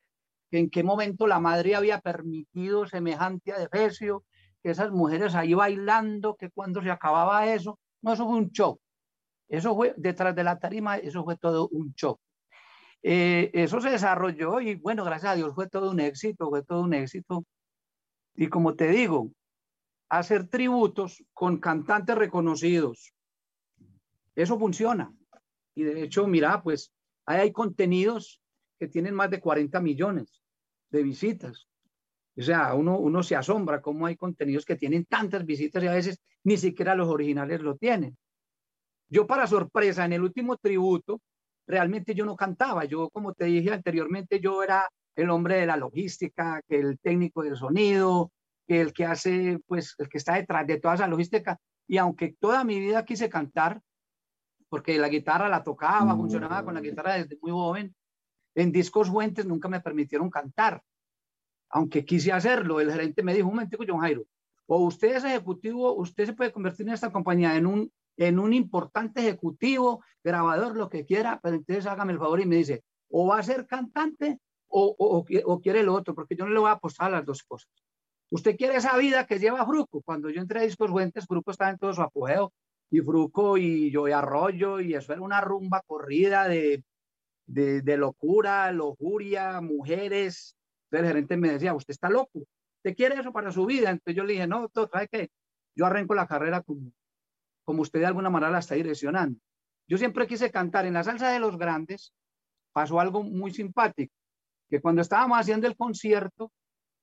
¿En 0.52 0.70
qué 0.70 0.84
momento 0.84 1.28
la 1.28 1.40
madre 1.40 1.76
había 1.76 2.00
permitido 2.00 2.88
semejante 2.88 3.52
adefesio? 3.52 4.24
Que 4.64 4.72
esas 4.72 4.92
mujeres 4.92 5.36
ahí 5.36 5.54
bailando, 5.54 6.36
que 6.36 6.50
cuando 6.50 6.82
se 6.82 6.90
acababa 6.90 7.48
eso. 7.48 7.80
No, 8.02 8.14
eso 8.14 8.28
fue 8.28 8.38
un 8.38 8.52
show. 8.52 8.80
Eso 9.50 9.76
fue 9.76 9.94
detrás 9.98 10.36
de 10.36 10.44
la 10.44 10.60
tarima, 10.60 10.98
eso 10.98 11.24
fue 11.24 11.36
todo 11.36 11.68
un 11.70 11.94
show. 11.96 12.18
Eh, 13.02 13.50
eso 13.54 13.82
se 13.82 13.90
desarrolló 13.90 14.62
y 14.62 14.76
bueno, 14.76 15.04
gracias 15.04 15.32
a 15.32 15.36
Dios 15.36 15.56
fue 15.56 15.68
todo 15.68 15.90
un 15.90 16.00
éxito, 16.00 16.50
fue 16.50 16.64
todo 16.64 16.82
un 16.84 16.94
éxito. 16.94 17.44
Y 18.36 18.48
como 18.48 18.76
te 18.76 18.90
digo, 18.90 19.32
hacer 20.10 20.48
tributos 20.48 21.24
con 21.34 21.60
cantantes 21.60 22.16
reconocidos, 22.16 23.14
eso 24.36 24.60
funciona. 24.60 25.12
Y 25.76 25.84
de 25.84 26.04
hecho, 26.04 26.28
mira, 26.28 26.62
pues 26.62 26.94
ahí 27.26 27.40
hay 27.40 27.52
contenidos 27.52 28.42
que 28.78 28.88
tienen 28.88 29.16
más 29.16 29.32
de 29.32 29.40
40 29.40 29.80
millones 29.82 30.42
de 30.92 31.04
visitas. 31.04 31.68
O 32.38 32.42
sea, 32.42 32.74
uno, 32.76 32.98
uno 32.98 33.24
se 33.24 33.36
asombra 33.36 33.82
cómo 33.82 34.06
hay 34.06 34.16
contenidos 34.16 34.64
que 34.64 34.76
tienen 34.76 35.06
tantas 35.06 35.46
visitas 35.46 35.84
y 35.84 35.88
a 35.88 35.94
veces 35.94 36.22
ni 36.44 36.58
siquiera 36.58 36.96
los 36.96 37.10
originales 37.10 37.62
lo 37.62 37.76
tienen. 37.76 38.18
Yo 39.10 39.26
para 39.26 39.48
sorpresa, 39.48 40.06
en 40.06 40.14
el 40.14 40.22
último 40.22 40.58
tributo, 40.58 41.20
realmente 41.68 42.14
yo 42.14 42.26
no 42.26 42.36
cantaba. 42.36 42.86
Yo, 42.86 43.10
como 43.10 43.34
te 43.34 43.46
dije 43.46 43.72
anteriormente, 43.72 44.40
yo 44.40 44.62
era 44.64 44.88
el 45.16 45.30
hombre 45.30 45.56
de 45.58 45.66
la 45.66 45.78
logística, 45.78 46.62
que 46.68 46.80
el 46.80 47.00
técnico 47.00 47.44
del 47.44 47.58
sonido, 47.58 48.32
que 48.68 48.82
el 48.82 48.94
que 48.94 49.06
hace, 49.06 49.60
pues, 49.66 49.96
el 49.98 50.08
que 50.08 50.20
está 50.20 50.36
detrás 50.36 50.66
de 50.68 50.80
toda 50.80 50.96
esa 50.96 51.08
logística. 51.08 51.58
Y 51.88 51.98
aunque 51.98 52.36
toda 52.40 52.64
mi 52.64 52.80
vida 52.80 53.04
quise 53.04 53.30
cantar, 53.30 53.82
porque 54.70 54.98
la 55.00 55.10
guitarra 55.10 55.50
la 55.50 55.64
tocaba, 55.64 56.16
funcionaba 56.16 56.64
con 56.64 56.76
la 56.76 56.82
guitarra 56.82 57.16
desde 57.16 57.38
muy 57.42 57.52
joven, 57.52 57.96
en 58.54 58.72
discos 58.72 59.10
fuentes 59.10 59.46
nunca 59.46 59.68
me 59.68 59.82
permitieron 59.82 60.30
cantar. 60.30 60.84
Aunque 61.70 62.06
quise 62.06 62.32
hacerlo, 62.32 62.80
el 62.80 62.92
gerente 62.92 63.24
me 63.24 63.34
dijo, 63.34 63.48
un 63.48 63.56
momento, 63.56 63.78
John 63.88 64.00
Jairo, 64.00 64.24
o 64.68 64.86
usted 64.86 65.16
es 65.16 65.24
ejecutivo, 65.24 65.94
usted 65.96 66.28
se 66.28 66.34
puede 66.34 66.52
convertir 66.52 66.88
en 66.88 66.94
esta 66.94 67.12
compañía 67.12 67.56
en 67.56 67.66
un 67.66 67.92
en 68.20 68.38
un 68.38 68.54
importante 68.54 69.22
ejecutivo, 69.22 70.04
grabador, 70.24 70.76
lo 70.76 70.90
que 70.90 71.06
quiera, 71.06 71.40
pero 71.42 71.56
entonces 71.56 71.86
hágame 71.86 72.12
el 72.12 72.20
favor 72.20 72.42
y 72.42 72.46
me 72.46 72.58
dice, 72.58 72.84
o 73.10 73.28
va 73.28 73.40
a 73.40 73.44
ser 73.44 73.66
cantante 73.66 74.40
o, 74.68 74.96
o, 75.00 75.62
quiere 75.62 75.84
lo 75.84 75.94
otro, 75.94 76.14
porque 76.14 76.36
yo 76.36 76.46
no 76.46 76.52
le 76.52 76.60
voy 76.60 76.70
a 76.70 76.74
apostar 76.74 77.10
las 77.12 77.26
dos 77.26 77.44
cosas. 77.44 77.72
Usted 78.30 78.56
quiere 78.58 78.76
esa 78.76 78.96
vida 78.98 79.26
que 79.26 79.40
lleva 79.40 79.66
Fruco. 79.66 80.02
Cuando 80.04 80.30
yo 80.30 80.42
entré 80.42 80.60
a 80.60 80.64
Discos 80.64 80.92
Fuentes, 80.92 81.26
Fruco 81.26 81.50
estaba 81.50 81.72
en 81.72 81.80
todo 81.80 81.94
su 81.94 82.02
apogeo, 82.02 82.54
y 82.92 83.00
Fruco 83.00 83.58
y 83.58 83.90
yo 83.90 84.08
y 84.08 84.12
Arroyo, 84.12 84.80
y 84.80 84.94
eso 84.94 85.14
era 85.14 85.22
una 85.22 85.42
rumba 85.42 85.82
corrida 85.88 86.48
de, 86.48 86.84
de, 87.48 87.98
locura, 87.98 88.72
lujuria, 88.72 89.62
mujeres. 89.62 90.56
Entonces 90.86 91.00
el 91.00 91.08
gerente 91.08 91.38
me 91.38 91.52
decía, 91.52 91.74
usted 91.74 91.94
está 91.94 92.10
loco, 92.10 92.40
¿usted 92.78 92.96
quiere 92.96 93.20
eso 93.20 93.32
para 93.32 93.52
su 93.52 93.66
vida? 93.66 93.90
Entonces 93.90 94.16
yo 94.16 94.24
le 94.24 94.34
dije, 94.34 94.48
no, 94.48 94.70
¿sabe 94.74 95.08
qué? 95.10 95.30
Yo 95.76 95.86
arranco 95.86 96.14
la 96.14 96.28
carrera 96.28 96.62
como, 96.62 96.92
como 97.70 97.84
usted 97.84 98.00
de 98.00 98.08
alguna 98.08 98.32
manera 98.32 98.52
la 98.52 98.58
está 98.58 98.74
direccionando. 98.74 99.40
Yo 99.88 100.00
siempre 100.00 100.26
quise 100.26 100.50
cantar 100.50 100.88
en 100.88 100.96
la 100.96 101.04
salsa 101.04 101.30
de 101.30 101.40
los 101.40 101.56
grandes, 101.56 102.16
pasó 102.74 103.00
algo 103.00 103.22
muy 103.22 103.54
simpático, 103.54 104.12
que 104.68 104.82
cuando 104.82 105.04
estábamos 105.04 105.38
haciendo 105.38 105.68
el 105.68 105.78
concierto, 105.78 106.52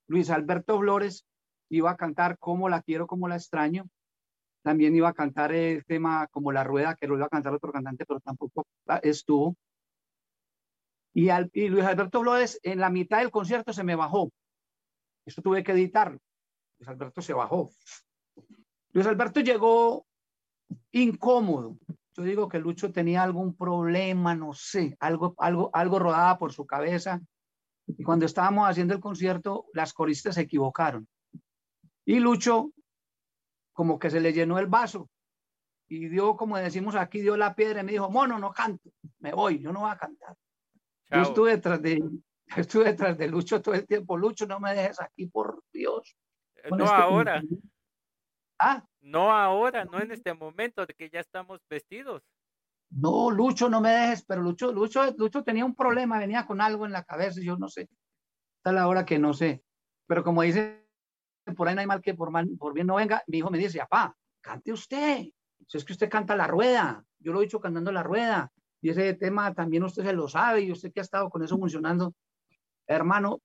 Luis 0.09 0.29
Alberto 0.29 0.76
Flores 0.81 1.24
iba 1.68 1.92
a 1.92 1.96
cantar 1.96 2.37
Como 2.40 2.68
la 2.68 2.83
quiero, 2.83 3.07
como 3.07 3.29
la 3.29 3.37
extraño, 3.37 3.85
también 4.64 4.96
iba 4.96 5.09
a 5.09 5.14
cantar 5.14 5.52
el 5.52 5.85
tema 5.85 6.26
Como 6.33 6.50
la 6.50 6.64
rueda, 6.64 6.96
que 6.96 7.07
lo 7.07 7.14
iba 7.14 7.26
a 7.26 7.29
cantar 7.29 7.55
otro 7.55 7.70
cantante, 7.70 8.05
pero 8.05 8.18
tampoco 8.18 8.66
estuvo. 9.02 9.55
Y, 11.14 11.29
y 11.52 11.68
Luis 11.68 11.85
Alberto 11.85 12.22
Flores 12.22 12.59
en 12.64 12.81
la 12.81 12.90
mitad 12.90 13.18
del 13.20 13.31
concierto 13.31 13.72
se 13.72 13.85
me 13.85 13.94
bajó. 13.94 14.33
Esto 15.24 15.42
tuve 15.42 15.62
que 15.62 15.70
editarlo. 15.70 16.18
Luis 16.81 16.88
Alberto 16.88 17.22
se 17.22 17.35
bajó. 17.35 17.70
Luis 18.90 19.07
Alberto 19.07 19.40
llegó 19.40 20.06
incómodo. 20.92 21.79
Yo 22.14 22.22
digo 22.22 22.48
que 22.48 22.59
Lucho 22.59 22.92
tenía 22.92 23.22
algún 23.22 23.55
problema, 23.55 24.35
no 24.35 24.55
sé, 24.55 24.96
algo, 25.00 25.35
algo, 25.38 25.70
algo 25.72 25.98
rodaba 25.98 26.38
por 26.38 26.52
su 26.52 26.66
cabeza. 26.66 27.20
Y 27.87 28.02
cuando 28.02 28.26
estábamos 28.26 28.68
haciendo 28.68 28.94
el 28.94 29.00
concierto, 29.00 29.66
las 29.74 29.92
coristas 29.92 30.37
se 30.37 30.42
equivocaron. 30.42 31.07
Y 32.05 32.18
Lucho, 32.20 32.72
como 33.72 33.98
que 33.98 34.11
se 34.11 34.20
le 34.20 34.33
llenó 34.33 34.59
el 34.59 34.66
vaso 34.66 35.11
y 35.88 36.09
dio, 36.09 36.37
como 36.37 36.57
decimos 36.57 36.94
aquí, 36.94 37.20
dio 37.20 37.37
la 37.37 37.55
piedra 37.55 37.81
y 37.81 37.85
me 37.85 37.92
dijo, 37.92 38.11
mono, 38.11 38.38
no 38.38 38.52
canto, 38.52 38.90
me 39.18 39.33
voy, 39.33 39.59
yo 39.59 39.72
no 39.72 39.81
voy 39.81 39.90
a 39.90 39.96
cantar. 39.96 40.37
Yo 41.11 41.22
estuve 41.22 41.50
detrás 41.52 41.81
de, 41.83 42.02
estuve 42.57 42.85
detrás 42.85 43.18
de 43.18 43.29
Lucho 43.29 43.61
todo 43.62 43.74
el 43.74 43.87
tiempo. 43.87 44.16
Lucho, 44.16 44.46
no 44.46 44.59
me 44.59 44.74
dejes 44.74 45.00
aquí, 45.00 45.26
por 45.26 45.62
Dios. 45.72 46.16
no 46.70 46.85
este 46.85 46.96
ahora. 46.96 47.42
Ah. 48.59 48.83
No 49.07 49.31
ahora, 49.31 49.85
no 49.85 50.01
en 50.01 50.11
este 50.11 50.35
momento 50.35 50.85
de 50.85 50.92
que 50.92 51.09
ya 51.09 51.21
estamos 51.21 51.61
vestidos. 51.71 52.25
No, 52.90 53.31
Lucho, 53.31 53.71
no 53.71 53.81
me 53.81 53.90
dejes, 53.90 54.25
pero 54.25 54.42
Lucho, 54.42 54.73
Lucho, 54.73 55.12
Lucho 55.16 55.45
tenía 55.45 55.64
un 55.64 55.77
problema, 55.77 56.19
venía 56.19 56.45
con 56.45 56.61
algo 56.61 56.87
en 56.87 56.90
la 56.90 57.05
cabeza, 57.05 57.40
yo 57.40 57.57
no 57.57 57.69
sé. 57.69 57.88
Está 58.57 58.73
la 58.73 58.88
hora 58.88 59.05
que 59.05 59.21
no 59.21 59.33
sé. 59.33 59.62
Pero 60.09 60.25
como 60.25 60.42
dice, 60.42 60.88
por 61.57 61.69
ahí 61.69 61.77
no 61.77 61.83
hay 61.83 61.87
mal 61.87 62.03
que 62.03 62.14
por, 62.14 62.33
mal, 62.33 62.49
por 62.59 62.75
bien 62.75 62.88
no 62.88 62.97
venga, 62.97 63.23
mi 63.29 63.38
hijo 63.38 63.49
me 63.49 63.59
dice, 63.59 63.79
papá, 63.79 64.16
cante 64.40 64.73
usted. 64.73 65.27
Si 65.69 65.79
es 65.79 65.85
que 65.85 65.92
usted 65.92 66.11
canta 66.11 66.35
la 66.35 66.49
rueda, 66.49 67.05
yo 67.21 67.33
lo 67.33 67.40
he 67.40 67.45
dicho 67.45 67.61
cantando 67.61 67.92
la 67.92 68.03
rueda. 68.03 68.51
Y 68.81 68.90
ese 68.90 69.14
tema 69.14 69.55
también 69.55 69.85
usted 69.85 70.03
se 70.03 70.14
lo 70.14 70.27
sabe 70.27 70.62
y 70.62 70.73
usted 70.73 70.92
que 70.92 70.99
ha 70.99 71.03
estado 71.03 71.31
con 71.31 71.45
eso 71.45 71.57
funcionando. 71.57 72.12
Hermano, 72.88 73.40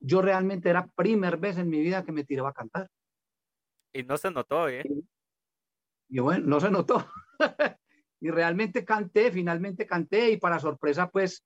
yo 0.00 0.20
realmente 0.20 0.68
era 0.68 0.88
primer 0.96 1.36
vez 1.36 1.58
en 1.58 1.68
mi 1.68 1.80
vida 1.80 2.04
que 2.04 2.10
me 2.10 2.24
tiraba 2.24 2.48
a 2.48 2.54
cantar. 2.54 2.88
Y 3.92 4.02
no 4.02 4.16
se 4.16 4.30
notó, 4.30 4.68
¿eh? 4.68 4.84
Y 6.08 6.18
bueno, 6.20 6.46
no 6.46 6.60
se 6.60 6.70
notó. 6.70 7.06
y 8.20 8.30
realmente 8.30 8.84
canté, 8.84 9.30
finalmente 9.30 9.86
canté 9.86 10.30
y 10.30 10.36
para 10.36 10.58
sorpresa, 10.58 11.10
pues, 11.10 11.44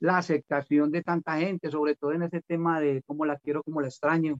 la 0.00 0.18
aceptación 0.18 0.90
de 0.90 1.02
tanta 1.02 1.38
gente, 1.38 1.70
sobre 1.70 1.94
todo 1.94 2.12
en 2.12 2.22
ese 2.22 2.40
tema 2.40 2.80
de 2.80 3.02
cómo 3.06 3.26
la 3.26 3.38
quiero, 3.38 3.62
cómo 3.62 3.80
la 3.80 3.88
extraño. 3.88 4.38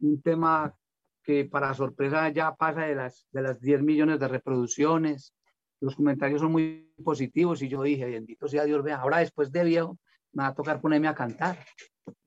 Un 0.00 0.20
tema 0.20 0.74
que 1.22 1.44
para 1.44 1.74
sorpresa 1.74 2.28
ya 2.28 2.54
pasa 2.54 2.82
de 2.82 2.94
las, 2.94 3.26
de 3.30 3.42
las 3.42 3.60
10 3.60 3.82
millones 3.82 4.18
de 4.18 4.28
reproducciones. 4.28 5.32
Los 5.80 5.96
comentarios 5.96 6.40
son 6.40 6.52
muy 6.52 6.92
positivos 7.02 7.62
y 7.62 7.68
yo 7.68 7.82
dije, 7.82 8.04
bendito 8.04 8.48
sea 8.48 8.64
Dios, 8.64 8.82
vea, 8.82 8.96
ahora 8.96 9.18
después 9.18 9.50
de 9.50 9.64
viejo 9.64 9.98
me 10.32 10.42
va 10.42 10.48
a 10.48 10.54
tocar 10.54 10.80
ponerme 10.80 11.08
a 11.08 11.14
cantar. 11.14 11.58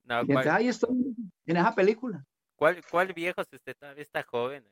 No, 0.03 0.19
y 0.19 0.21
entonces, 0.21 0.51
ahí 0.51 0.67
estoy 0.69 1.15
en 1.45 1.57
esa 1.57 1.75
película. 1.75 2.23
¿Cuál, 2.57 2.83
cuál 2.89 3.13
viejo 3.13 3.43
si 3.43 3.55
usted 3.55 3.77
todavía 3.77 4.01
está 4.01 4.23
joven? 4.23 4.65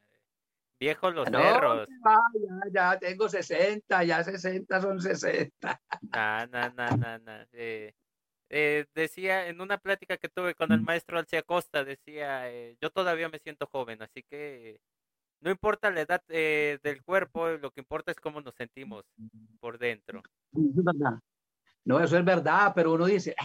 Viejo 0.79 1.11
los 1.11 1.29
cerros. 1.29 1.87
Ya, 2.03 2.59
ya, 2.73 2.99
tengo 2.99 3.29
60, 3.29 4.03
ya 4.03 4.23
60 4.23 4.81
son 4.81 4.99
60. 4.99 5.81
No, 6.01 6.47
no, 6.47 6.69
no, 6.71 6.97
no, 6.97 7.19
no. 7.19 7.45
Eh, 7.53 7.93
eh, 8.49 8.85
decía 8.93 9.47
en 9.47 9.61
una 9.61 9.77
plática 9.77 10.17
que 10.17 10.29
tuve 10.29 10.55
con 10.55 10.71
el 10.71 10.81
maestro 10.81 11.17
Alcia 11.17 11.43
Costa, 11.43 11.85
decía, 11.85 12.51
eh, 12.51 12.75
yo 12.81 12.89
todavía 12.89 13.29
me 13.29 13.39
siento 13.39 13.67
joven, 13.67 14.01
así 14.01 14.23
que 14.23 14.79
no 15.41 15.51
importa 15.51 15.91
la 15.91 16.01
edad 16.01 16.21
eh, 16.27 16.79
del 16.83 17.03
cuerpo, 17.03 17.49
lo 17.49 17.71
que 17.71 17.81
importa 17.81 18.11
es 18.11 18.19
cómo 18.19 18.41
nos 18.41 18.55
sentimos 18.55 19.05
por 19.59 19.77
dentro. 19.77 20.21
Es 20.53 20.83
verdad. 20.83 21.19
No, 21.85 21.99
eso 21.99 22.17
es 22.17 22.25
verdad, 22.25 22.73
pero 22.75 22.93
uno 22.93 23.05
dice, 23.05 23.35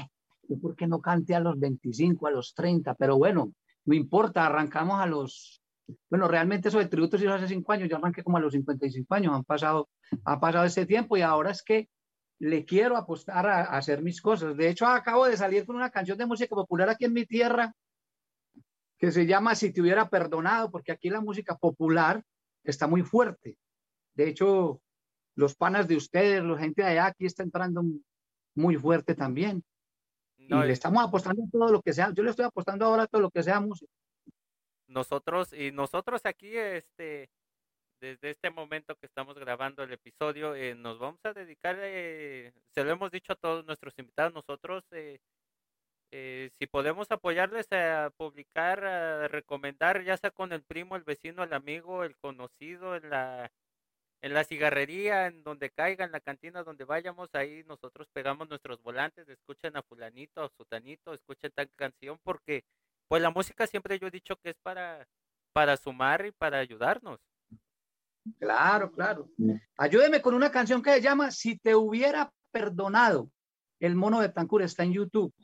¿por 0.60 0.74
qué 0.74 0.86
no 0.86 1.00
cante 1.00 1.34
a 1.34 1.40
los 1.40 1.58
25, 1.58 2.26
a 2.26 2.30
los 2.30 2.54
30? 2.54 2.94
Pero 2.94 3.18
bueno, 3.18 3.52
no 3.84 3.94
importa, 3.94 4.46
arrancamos 4.46 5.00
a 5.00 5.06
los, 5.06 5.62
bueno, 6.08 6.28
realmente 6.28 6.68
eso 6.68 6.78
de 6.78 6.86
tributo 6.86 7.18
se 7.18 7.24
hizo 7.24 7.34
hace 7.34 7.48
cinco 7.48 7.72
años, 7.72 7.88
yo 7.88 7.96
arranqué 7.96 8.22
como 8.22 8.36
a 8.36 8.40
los 8.40 8.52
55 8.52 9.14
años, 9.14 9.34
han 9.34 9.44
pasado, 9.44 9.88
ha 10.24 10.38
pasado 10.40 10.64
ese 10.64 10.86
tiempo 10.86 11.16
y 11.16 11.22
ahora 11.22 11.50
es 11.50 11.62
que 11.62 11.88
le 12.38 12.64
quiero 12.64 12.96
apostar 12.96 13.46
a, 13.46 13.60
a 13.60 13.78
hacer 13.78 14.02
mis 14.02 14.22
cosas. 14.22 14.56
De 14.56 14.68
hecho, 14.68 14.86
acabo 14.86 15.26
de 15.26 15.36
salir 15.36 15.66
con 15.66 15.76
una 15.76 15.90
canción 15.90 16.16
de 16.16 16.26
música 16.26 16.54
popular 16.54 16.88
aquí 16.88 17.04
en 17.04 17.12
mi 17.12 17.26
tierra 17.26 17.74
que 19.00 19.10
se 19.10 19.26
llama 19.26 19.54
Si 19.54 19.72
te 19.72 19.80
hubiera 19.80 20.08
perdonado, 20.08 20.70
porque 20.70 20.92
aquí 20.92 21.08
la 21.08 21.22
música 21.22 21.56
popular 21.56 22.22
está 22.64 22.86
muy 22.86 23.02
fuerte. 23.02 23.56
De 24.14 24.28
hecho, 24.28 24.82
los 25.34 25.54
panas 25.54 25.88
de 25.88 25.96
ustedes, 25.96 26.42
la 26.42 26.58
gente 26.58 26.82
de 26.82 26.88
allá, 26.88 27.06
aquí 27.06 27.24
está 27.24 27.42
entrando 27.42 27.82
muy 28.54 28.76
fuerte 28.76 29.14
también. 29.14 29.64
Y 30.50 30.66
le 30.66 30.72
estamos 30.72 31.04
apostando 31.04 31.44
a 31.44 31.50
todo 31.50 31.72
lo 31.72 31.80
que 31.80 31.92
sea. 31.92 32.12
Yo 32.12 32.22
le 32.22 32.30
estoy 32.30 32.44
apostando 32.44 32.84
ahora 32.84 33.04
a 33.04 33.06
todo 33.06 33.22
lo 33.22 33.30
que 33.30 33.42
sea 33.42 33.60
música. 33.60 33.92
Nosotros, 34.88 35.52
y 35.52 35.70
nosotros 35.70 36.22
aquí, 36.24 36.56
este, 36.56 37.30
desde 38.00 38.30
este 38.30 38.50
momento 38.50 38.96
que 38.96 39.06
estamos 39.06 39.38
grabando 39.38 39.84
el 39.84 39.92
episodio, 39.92 40.54
eh, 40.56 40.74
nos 40.74 40.98
vamos 40.98 41.20
a 41.24 41.32
dedicar, 41.32 41.76
eh, 41.80 42.52
se 42.74 42.82
lo 42.82 42.90
hemos 42.90 43.10
dicho 43.12 43.32
a 43.32 43.36
todos 43.36 43.64
nuestros 43.64 43.94
invitados, 43.98 44.34
nosotros 44.34 44.84
eh, 44.92 45.20
si 46.58 46.66
podemos 46.66 47.08
apoyarles 47.12 47.70
a 47.70 48.10
publicar, 48.16 48.84
a 48.84 49.28
recomendar, 49.28 50.02
ya 50.02 50.16
sea 50.16 50.32
con 50.32 50.52
el 50.52 50.62
primo, 50.62 50.96
el 50.96 51.04
vecino, 51.04 51.44
el 51.44 51.52
amigo, 51.52 52.02
el 52.02 52.16
conocido, 52.16 52.98
la, 52.98 53.52
en 54.22 54.34
la 54.34 54.44
cigarrería, 54.44 55.26
en 55.26 55.42
donde 55.42 55.70
caiga, 55.70 56.04
en 56.04 56.12
la 56.12 56.20
cantina, 56.20 56.62
donde 56.62 56.84
vayamos, 56.84 57.28
ahí 57.34 57.64
nosotros 57.66 58.08
pegamos 58.12 58.48
nuestros 58.48 58.82
volantes, 58.82 59.28
escuchen 59.28 59.76
a 59.76 59.82
fulanito, 59.82 60.42
a 60.42 60.50
sutanito, 60.50 61.14
escuchen 61.14 61.50
tal 61.54 61.70
canción, 61.74 62.18
porque 62.22 62.64
pues 63.08 63.22
la 63.22 63.30
música 63.30 63.66
siempre 63.66 63.98
yo 63.98 64.08
he 64.08 64.10
dicho 64.10 64.36
que 64.36 64.50
es 64.50 64.56
para, 64.62 65.06
para 65.52 65.76
sumar 65.76 66.26
y 66.26 66.32
para 66.32 66.58
ayudarnos. 66.58 67.18
Claro, 68.38 68.92
claro. 68.92 69.30
Ayúdeme 69.76 70.20
con 70.20 70.34
una 70.34 70.50
canción 70.50 70.82
que 70.82 70.92
se 70.92 71.00
llama 71.00 71.30
Si 71.30 71.58
te 71.58 71.74
hubiera 71.74 72.30
perdonado. 72.52 73.30
El 73.80 73.96
mono 73.96 74.20
de 74.20 74.28
Tancur 74.28 74.62
está 74.62 74.84
en 74.84 74.92
YouTube 74.92 75.34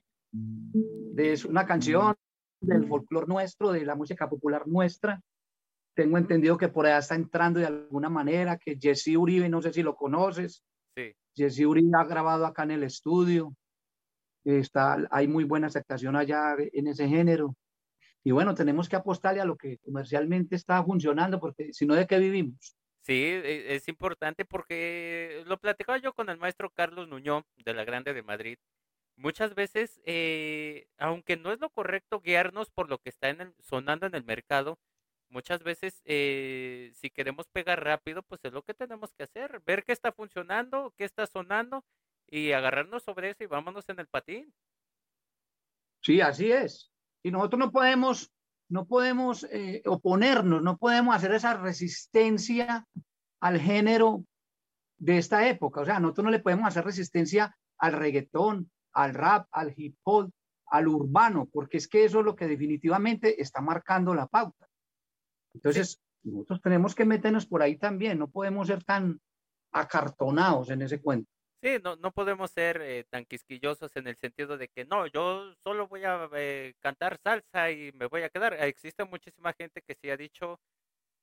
es 1.16 1.44
una 1.44 1.66
canción 1.66 2.14
del 2.60 2.86
folclore 2.86 3.26
nuestro, 3.26 3.72
de 3.72 3.84
la 3.84 3.94
música 3.94 4.28
popular 4.28 4.66
nuestra. 4.66 5.20
Tengo 5.96 6.18
entendido 6.18 6.56
que 6.56 6.68
por 6.68 6.87
allá 6.87 6.98
está 6.98 7.16
entrando 7.16 7.59
de 7.59 7.66
alguna 7.66 8.09
manera, 8.09 8.59
que 8.59 8.78
Jesse 8.80 9.16
Uribe, 9.16 9.48
no 9.48 9.61
sé 9.61 9.72
si 9.72 9.82
lo 9.82 9.96
conoces. 9.96 10.62
Sí. 10.94 11.12
Jesse 11.35 11.66
Uribe 11.66 11.90
ha 11.98 12.04
grabado 12.04 12.46
acá 12.46 12.62
en 12.62 12.70
el 12.72 12.82
estudio. 12.85 13.52
Está, 14.44 14.98
hay 15.11 15.26
muy 15.26 15.44
buena 15.44 15.66
aceptación 15.66 16.14
allá 16.14 16.54
en 16.59 16.87
ese 16.87 17.09
género. 17.09 17.56
Y 18.22 18.30
bueno, 18.30 18.54
tenemos 18.54 18.88
que 18.88 18.96
apostarle 18.96 19.40
a 19.40 19.44
lo 19.44 19.56
que 19.56 19.78
comercialmente 19.78 20.54
está 20.54 20.85
funcionando, 20.85 21.40
porque 21.40 21.72
si 21.72 21.87
no, 21.87 21.94
¿de 21.94 22.06
qué 22.06 22.18
vivimos? 22.18 22.76
Sí, 23.00 23.14
e, 23.14 23.74
es 23.74 23.88
importante 23.88 24.44
porque 24.44 25.42
lo 25.46 25.59
platicaba 25.59 25.98
yo 25.98 26.12
con 26.12 26.28
el 26.28 26.38
maestro 26.38 26.70
Carlos 26.70 27.09
Nuñón 27.09 27.44
de 27.56 27.74
la 27.74 27.85
Grande 27.85 28.14
de 28.14 28.22
Madrid 28.22 28.59
muchas 29.16 29.54
veces, 29.54 30.00
eh, 30.04 30.87
aunque 30.98 31.37
no 31.37 31.52
es 31.52 31.61
lo 31.61 31.70
correcto 31.70 32.20
guiarnos 32.20 32.70
por 32.70 32.88
lo 32.88 32.98
que 32.98 33.11
está 33.11 33.28
en 33.30 33.40
el, 33.40 33.54
sonando 33.61 34.06
en 34.06 34.14
el 34.14 34.24
mercado, 34.24 34.78
muchas 35.28 35.62
veces 35.62 36.00
eh, 36.04 36.92
si 36.94 37.10
queremos 37.10 37.46
pegar 37.48 37.82
rápido, 37.82 38.22
pues 38.22 38.40
es 38.44 38.52
lo 38.52 38.62
que 38.62 38.74
tenemos 38.74 39.12
que 39.12 39.24
hacer, 39.24 39.62
ver 39.66 39.84
qué 39.84 39.92
está 39.92 40.12
funcionando, 40.12 40.92
qué 40.96 41.04
está 41.04 41.26
sonando 41.26 41.84
y 42.28 42.52
agarrarnos 42.52 43.02
sobre 43.02 43.30
eso 43.30 43.44
y 43.44 43.46
vámonos 43.46 43.88
en 43.88 44.00
el 44.00 44.06
patín. 44.06 44.52
Sí, 46.02 46.20
así 46.20 46.50
es. 46.52 46.92
Y 47.22 47.30
nosotros 47.30 47.58
no 47.58 47.72
podemos, 47.72 48.30
no 48.68 48.86
podemos 48.86 49.44
eh, 49.50 49.82
oponernos, 49.86 50.62
no 50.62 50.76
podemos 50.76 51.14
hacer 51.16 51.32
esa 51.32 51.54
resistencia 51.54 52.86
al 53.40 53.60
género 53.60 54.24
de 54.98 55.18
esta 55.18 55.48
época. 55.48 55.80
O 55.80 55.84
sea, 55.84 56.00
nosotros 56.00 56.26
no 56.26 56.30
le 56.30 56.40
podemos 56.40 56.66
hacer 56.68 56.84
resistencia 56.84 57.56
al 57.78 57.92
reggaetón, 57.92 58.70
al 58.92 59.14
rap, 59.14 59.48
al 59.50 59.74
hip 59.76 59.96
hop, 60.04 60.30
al 60.66 60.88
urbano, 60.88 61.48
porque 61.52 61.76
es 61.76 61.88
que 61.88 62.04
eso 62.04 62.20
es 62.20 62.24
lo 62.24 62.34
que 62.34 62.46
definitivamente 62.46 63.40
está 63.40 63.60
marcando 63.60 64.14
la 64.14 64.26
pauta. 64.26 64.68
Entonces, 65.56 66.00
nosotros 66.22 66.60
tenemos 66.60 66.94
que 66.94 67.04
meternos 67.04 67.46
por 67.46 67.62
ahí 67.62 67.76
también, 67.76 68.18
no 68.18 68.28
podemos 68.28 68.66
ser 68.66 68.84
tan 68.84 69.20
acartonados 69.72 70.70
en 70.70 70.82
ese 70.82 71.00
cuento. 71.00 71.30
Sí, 71.62 71.78
no, 71.82 71.96
no 71.96 72.12
podemos 72.12 72.50
ser 72.50 72.80
eh, 72.82 73.04
tan 73.08 73.24
quisquillosos 73.24 73.96
en 73.96 74.06
el 74.06 74.16
sentido 74.16 74.58
de 74.58 74.68
que 74.68 74.84
no, 74.84 75.06
yo 75.06 75.52
solo 75.64 75.88
voy 75.88 76.04
a 76.04 76.28
eh, 76.34 76.74
cantar 76.80 77.18
salsa 77.18 77.70
y 77.70 77.90
me 77.92 78.06
voy 78.06 78.22
a 78.22 78.28
quedar. 78.28 78.52
Existe 78.54 79.04
muchísima 79.04 79.54
gente 79.54 79.82
que 79.82 79.94
sí 79.94 80.10
ha 80.10 80.16
dicho, 80.16 80.60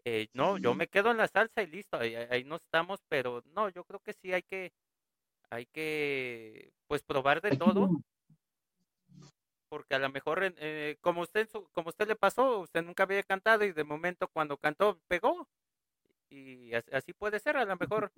eh, 0.04 0.28
no, 0.34 0.58
yo 0.58 0.74
me 0.74 0.88
quedo 0.88 1.12
en 1.12 1.18
la 1.18 1.28
salsa 1.28 1.62
y 1.62 1.68
listo, 1.68 1.98
ahí, 1.98 2.44
no 2.46 2.56
estamos, 2.56 3.02
pero 3.08 3.44
no, 3.54 3.70
yo 3.70 3.84
creo 3.84 4.00
que 4.00 4.14
sí 4.14 4.34
hay 4.34 4.44
que 4.44 4.74
hay 5.50 5.68
que 5.68 6.74
pues 6.88 7.04
probar 7.04 7.40
de 7.40 7.56
todo 7.56 7.90
porque 9.74 9.96
a 9.96 10.00
lo 10.00 10.12
mejor 10.12 10.54
eh, 10.60 10.98
como 11.02 11.22
usted 11.22 11.50
como 11.72 11.90
usted 11.90 12.08
le 12.08 12.16
pasó 12.16 12.60
usted 12.60 12.84
nunca 12.84 13.02
había 13.04 13.24
cantado 13.24 13.66
y 13.66 13.72
de 13.72 13.84
momento 13.84 14.28
cuando 14.28 14.56
cantó 14.56 15.02
pegó. 15.08 15.50
Y 16.30 16.74
así 16.92 17.12
puede 17.14 17.40
ser 17.40 17.58
a 17.58 17.66
lo 17.66 17.76
mejor 17.76 18.12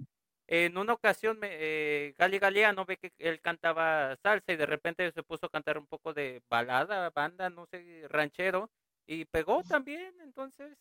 en 0.47 0.77
una 0.77 0.91
ocasión 0.91 1.39
me, 1.39 1.47
eh, 1.51 2.13
Gali 2.17 2.39
Galeano 2.39 2.83
ve 2.83 2.97
que 2.97 3.13
él 3.19 3.39
cantaba 3.39 4.17
salsa 4.17 4.51
y 4.51 4.57
de 4.57 4.65
repente 4.65 5.09
se 5.13 5.23
puso 5.23 5.45
a 5.45 5.49
cantar 5.49 5.77
un 5.77 5.87
poco 5.87 6.13
de 6.13 6.41
balada 6.49 7.09
banda 7.11 7.49
no 7.49 7.67
sé 7.67 8.05
ranchero 8.09 8.69
y 9.07 9.23
pegó 9.23 9.63
también 9.63 10.13
entonces 10.19 10.77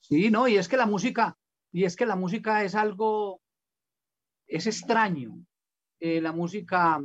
sí 0.00 0.30
no 0.30 0.48
y 0.48 0.56
es 0.56 0.66
que 0.66 0.78
la 0.78 0.86
música 0.86 1.36
y 1.72 1.84
es 1.84 1.94
que 1.94 2.06
la 2.06 2.16
música 2.16 2.64
es 2.64 2.74
algo 2.74 3.42
es 4.46 4.66
extraño 4.66 5.44
eh, 6.00 6.20
la 6.20 6.32
música, 6.32 7.00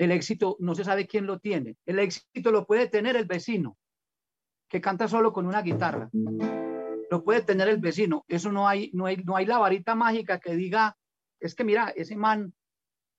el 0.00 0.12
éxito 0.12 0.56
no 0.60 0.74
se 0.74 0.82
sabe 0.82 1.06
quién 1.06 1.26
lo 1.26 1.40
tiene. 1.40 1.76
El 1.84 1.98
éxito 1.98 2.50
lo 2.50 2.66
puede 2.66 2.88
tener 2.88 3.16
el 3.16 3.26
vecino, 3.26 3.76
que 4.66 4.80
canta 4.80 5.06
solo 5.08 5.30
con 5.30 5.46
una 5.46 5.60
guitarra. 5.60 6.08
Lo 7.10 7.22
puede 7.22 7.42
tener 7.42 7.68
el 7.68 7.76
vecino. 7.76 8.24
Eso 8.26 8.50
no 8.50 8.66
hay, 8.66 8.90
no 8.94 9.04
hay, 9.04 9.18
no 9.18 9.36
hay 9.36 9.44
la 9.44 9.58
varita 9.58 9.94
mágica 9.94 10.40
que 10.40 10.54
diga, 10.54 10.96
es 11.38 11.54
que 11.54 11.64
mira, 11.64 11.90
ese 11.90 12.16
man 12.16 12.54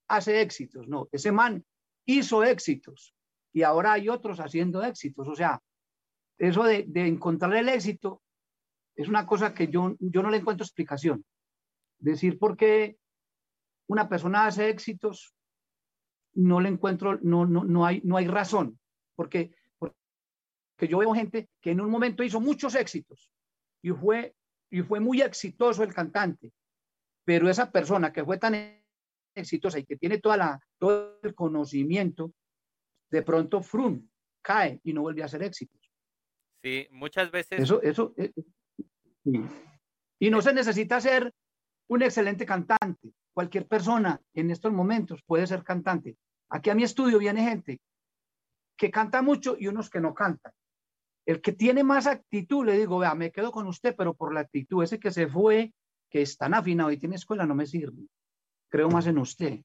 hace 0.08 0.41
éxitos. 0.41 0.88
No, 0.88 1.08
ese 1.12 1.32
man 1.32 1.63
hizo 2.06 2.44
éxitos 2.44 3.13
y 3.54 3.62
ahora 3.62 3.94
hay 3.94 4.10
otros 4.10 4.39
haciendo 4.39 4.84
éxitos. 4.84 5.28
O 5.28 5.36
sea, 5.36 5.62
eso 6.39 6.63
de, 6.63 6.88
encontrar 6.96 7.54
el 7.58 7.70
éxito 7.70 8.24
es 8.96 9.08
una 9.08 9.28
cosa 9.28 9.54
que 9.54 9.67
yo, 9.67 9.96
yo 10.00 10.24
no 10.24 10.32
le 10.32 10.38
encuentro 10.38 10.65
explicación. 10.65 11.24
Decir 12.00 12.39
por 12.39 12.58
qué 12.58 12.98
una 13.88 14.10
persona 14.10 14.48
hace 14.48 14.70
éxitos, 14.70 15.36
no 16.34 16.60
le 16.60 16.70
encuentro, 16.70 17.20
no, 17.22 17.46
no, 17.46 17.63
no, 17.63 17.86
hay, 17.86 18.02
no 18.04 18.17
hay 18.17 18.28
razón, 18.28 18.80
porque, 19.15 19.52
porque 19.78 19.96
yo 20.88 20.98
veo 21.00 21.13
gente 21.13 21.50
que 21.62 21.72
en 21.72 21.82
un 21.82 21.89
momento 21.89 22.24
hizo 22.24 22.39
muchos 22.39 22.76
éxitos 22.76 23.32
y 23.82 23.91
fue, 23.91 24.36
y 24.70 24.82
fue 24.82 25.00
muy 25.00 25.22
exitoso 25.22 25.84
el 25.84 25.94
cantante, 25.94 26.52
pero 27.26 27.50
esa 27.50 27.72
persona 27.72 28.12
que 28.12 28.24
fue 28.24 28.38
tan 28.38 28.56
exitosa 29.36 29.80
y 29.80 29.86
que 29.86 29.98
tiene 29.98 30.20
toda 30.20 30.38
la, 30.38 30.60
todo 30.78 31.20
el 31.24 31.36
conocimiento, 31.36 32.34
de 33.10 33.22
pronto 33.24 33.62
frum, 33.62 34.08
cae 34.41 34.80
y 34.84 34.94
no 34.94 35.02
vuelve 35.02 35.22
a 35.22 35.26
hacer 35.26 35.44
éxitos. 35.44 35.82
Sí, 36.63 36.88
muchas 36.91 37.32
veces. 37.32 37.60
Eso, 37.60 37.82
eso. 37.82 38.13
Eh, 38.17 38.32
y 40.20 40.30
no 40.30 40.41
se 40.41 40.54
necesita 40.54 41.02
ser 41.02 41.34
un 41.88 42.04
excelente 42.04 42.46
cantante 42.46 43.13
cualquier 43.34 43.67
persona 43.67 44.22
en 44.34 44.52
estos 44.52 44.72
momentos 44.72 45.22
puede 45.26 45.48
ser 45.48 45.63
cantante. 45.63 46.17
Aquí 46.50 46.70
a 46.70 46.76
mi 46.76 46.84
estudio 46.84 47.20
viene 47.20 47.44
gente 47.44 47.80
que 48.78 48.91
canta 48.91 49.22
mucho 49.22 49.56
y 49.60 49.67
unos 49.67 49.89
que 49.89 50.02
no 50.02 50.13
cantan. 50.13 50.54
El 51.26 51.39
que 51.39 51.52
tiene 51.54 51.84
más 51.84 52.08
actitud, 52.08 52.65
le 52.65 52.78
digo, 52.78 52.98
vea, 52.98 53.13
me 53.13 53.32
quedo 53.32 53.52
con 53.52 53.67
usted, 53.67 53.96
pero 53.96 54.15
por 54.15 54.34
la 54.34 54.41
actitud, 54.41 54.84
ese 54.84 55.00
que 55.00 55.12
se 55.12 55.28
fue, 55.28 55.72
que 56.10 56.24
es 56.24 56.36
tan 56.36 56.54
afinado 56.54 56.91
y 56.91 56.98
tiene 56.98 57.15
escuela, 57.15 57.46
no 57.46 57.54
me 57.54 57.67
sirve. 57.67 58.08
Creo 58.70 58.89
más 58.89 59.06
en 59.06 59.20
usted. 59.20 59.60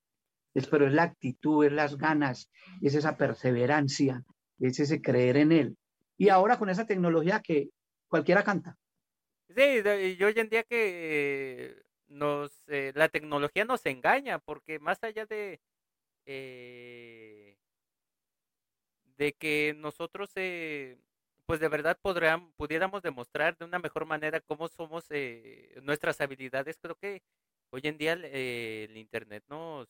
Es, 0.54 0.66
pero 0.66 0.86
es 0.86 0.92
la 0.92 1.04
actitud, 1.04 1.64
es 1.64 1.72
las 1.72 1.96
ganas, 1.96 2.50
es 2.82 2.94
esa 2.94 3.16
perseverancia, 3.16 4.22
es 4.58 4.78
ese 4.80 5.00
creer 5.00 5.38
en 5.38 5.52
él. 5.52 5.76
Y 6.18 6.28
ahora 6.28 6.58
con 6.58 6.68
esa 6.68 6.86
tecnología 6.86 7.40
que 7.40 7.70
cualquiera 8.08 8.44
canta. 8.44 8.76
Sí, 9.48 9.62
y 9.62 10.22
hoy 10.22 10.34
en 10.36 10.48
día 10.48 10.62
que 10.64 11.85
nos 12.08 12.52
eh, 12.68 12.92
la 12.94 13.08
tecnología 13.08 13.64
nos 13.64 13.84
engaña 13.86 14.38
porque 14.38 14.78
más 14.78 15.02
allá 15.04 15.26
de 15.26 15.60
eh, 16.26 17.56
de 19.16 19.32
que 19.34 19.74
nosotros 19.76 20.30
eh, 20.36 20.98
pues 21.46 21.60
de 21.60 21.68
verdad 21.68 21.98
podrían, 22.02 22.52
pudiéramos 22.52 23.02
demostrar 23.02 23.56
de 23.56 23.64
una 23.64 23.78
mejor 23.78 24.04
manera 24.06 24.40
cómo 24.40 24.68
somos 24.68 25.06
eh, 25.10 25.78
nuestras 25.82 26.20
habilidades, 26.20 26.78
creo 26.80 26.96
que 26.96 27.22
hoy 27.70 27.82
en 27.84 27.98
día 27.98 28.18
eh, 28.22 28.86
el 28.90 28.96
Internet 28.96 29.44
nos, 29.48 29.88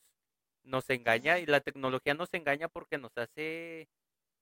nos 0.63 0.89
engaña 0.89 1.39
y 1.39 1.45
la 1.45 1.61
tecnología 1.61 2.13
nos 2.13 2.33
engaña 2.33 2.67
porque 2.69 2.97
nos 2.97 3.17
hace 3.17 3.89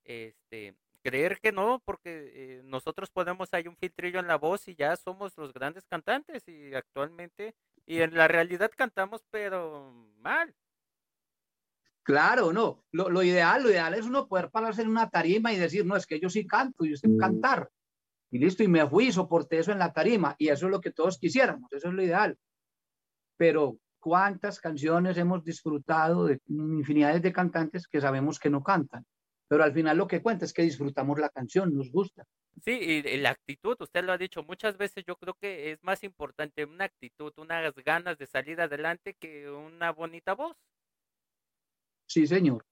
este 0.04 0.76
creer 1.06 1.40
que 1.40 1.52
no, 1.52 1.84
porque 1.86 2.32
eh, 2.34 2.62
nosotros 2.64 3.12
ponemos 3.12 3.50
ahí 3.52 3.68
un 3.68 3.78
filtrillo 3.78 4.20
en 4.20 4.26
la 4.26 4.38
voz 4.38 4.68
y 4.68 4.76
ya 4.76 4.96
somos 4.96 5.38
los 5.38 5.54
grandes 5.54 5.86
cantantes 5.86 6.48
y 6.48 6.74
actualmente, 6.74 7.54
y 7.86 8.02
en 8.02 8.16
la 8.16 8.28
realidad 8.28 8.72
cantamos 8.76 9.24
pero 9.30 9.94
mal. 10.18 10.52
Claro, 12.02 12.52
no. 12.52 12.84
Lo, 12.92 13.22
ideal, 13.22 13.62
lo 13.62 13.70
ideal 13.70 13.94
es 13.94 14.06
uno 14.06 14.28
poder 14.28 14.50
pararse 14.50 14.82
en 14.82 14.90
una 14.90 15.08
tarima 15.08 15.54
y 15.54 15.58
decir, 15.58 15.86
no, 15.86 15.96
es 15.96 16.08
que 16.08 16.20
yo 16.20 16.28
sí 16.28 16.48
canto, 16.48 16.86
yo 16.86 16.96
sé 16.96 17.08
cantar. 17.20 17.70
Y 18.32 18.40
listo, 18.40 18.64
y 18.64 18.68
me 18.68 18.88
fui 18.88 19.08
y 19.08 19.12
soporté 19.12 19.60
eso 19.60 19.72
en 19.72 19.80
la 19.80 19.94
tarima. 19.94 20.36
Y 20.40 20.50
eso 20.50 20.66
es 20.66 20.72
lo 20.72 20.82
que 20.82 20.92
todos 20.92 21.20
quisiéramos, 21.20 21.72
eso 21.72 21.88
es 21.90 21.94
lo 21.94 22.04
ideal. 22.04 22.36
Pero 23.38 23.78
cuántas 24.00 24.60
canciones 24.60 25.18
hemos 25.18 25.44
disfrutado 25.44 26.26
de 26.26 26.40
infinidades 26.48 27.22
de 27.22 27.34
cantantes 27.34 27.88
que 27.88 28.02
sabemos 28.02 28.40
que 28.40 28.50
no 28.50 28.64
cantan. 28.64 29.06
Pero 29.48 29.64
al 29.64 29.74
final 29.74 29.98
lo 29.98 30.08
que 30.08 30.22
cuenta 30.22 30.46
es 30.46 30.54
que 30.54 30.64
disfrutamos 30.64 31.20
la 31.20 31.30
canción, 31.30 31.76
nos 31.76 31.92
gusta. 31.92 32.26
Sí, 32.64 32.72
y 32.72 33.18
la 33.18 33.32
actitud, 33.32 33.76
usted 33.80 34.04
lo 34.04 34.14
ha 34.14 34.18
dicho 34.18 34.42
muchas 34.44 34.78
veces, 34.78 35.04
yo 35.06 35.18
creo 35.18 35.34
que 35.34 35.72
es 35.72 35.84
más 35.84 36.04
importante 36.04 36.64
una 36.64 36.86
actitud, 36.86 37.34
unas 37.38 37.76
ganas 37.76 38.18
de 38.18 38.28
salir 38.28 38.62
adelante 38.62 39.14
que 39.14 39.50
una 39.50 39.92
bonita 39.92 40.34
voz. 40.34 40.56
Sí, 42.08 42.26
señor. 42.26 42.66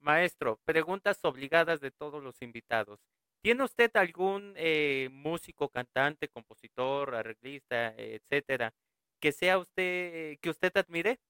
Maestro, 0.00 0.58
preguntas 0.64 1.20
obligadas 1.22 1.80
de 1.80 1.90
todos 1.90 2.22
los 2.22 2.42
invitados. 2.42 3.00
¿Tiene 3.42 3.64
usted 3.64 3.90
algún 3.94 4.52
eh, 4.56 5.08
músico, 5.12 5.68
cantante, 5.68 6.28
compositor, 6.28 7.14
arreglista, 7.14 7.94
etcétera, 7.96 8.74
que 9.20 9.32
sea 9.32 9.58
usted, 9.58 10.38
que 10.40 10.50
usted 10.50 10.76
admire? 10.76 11.20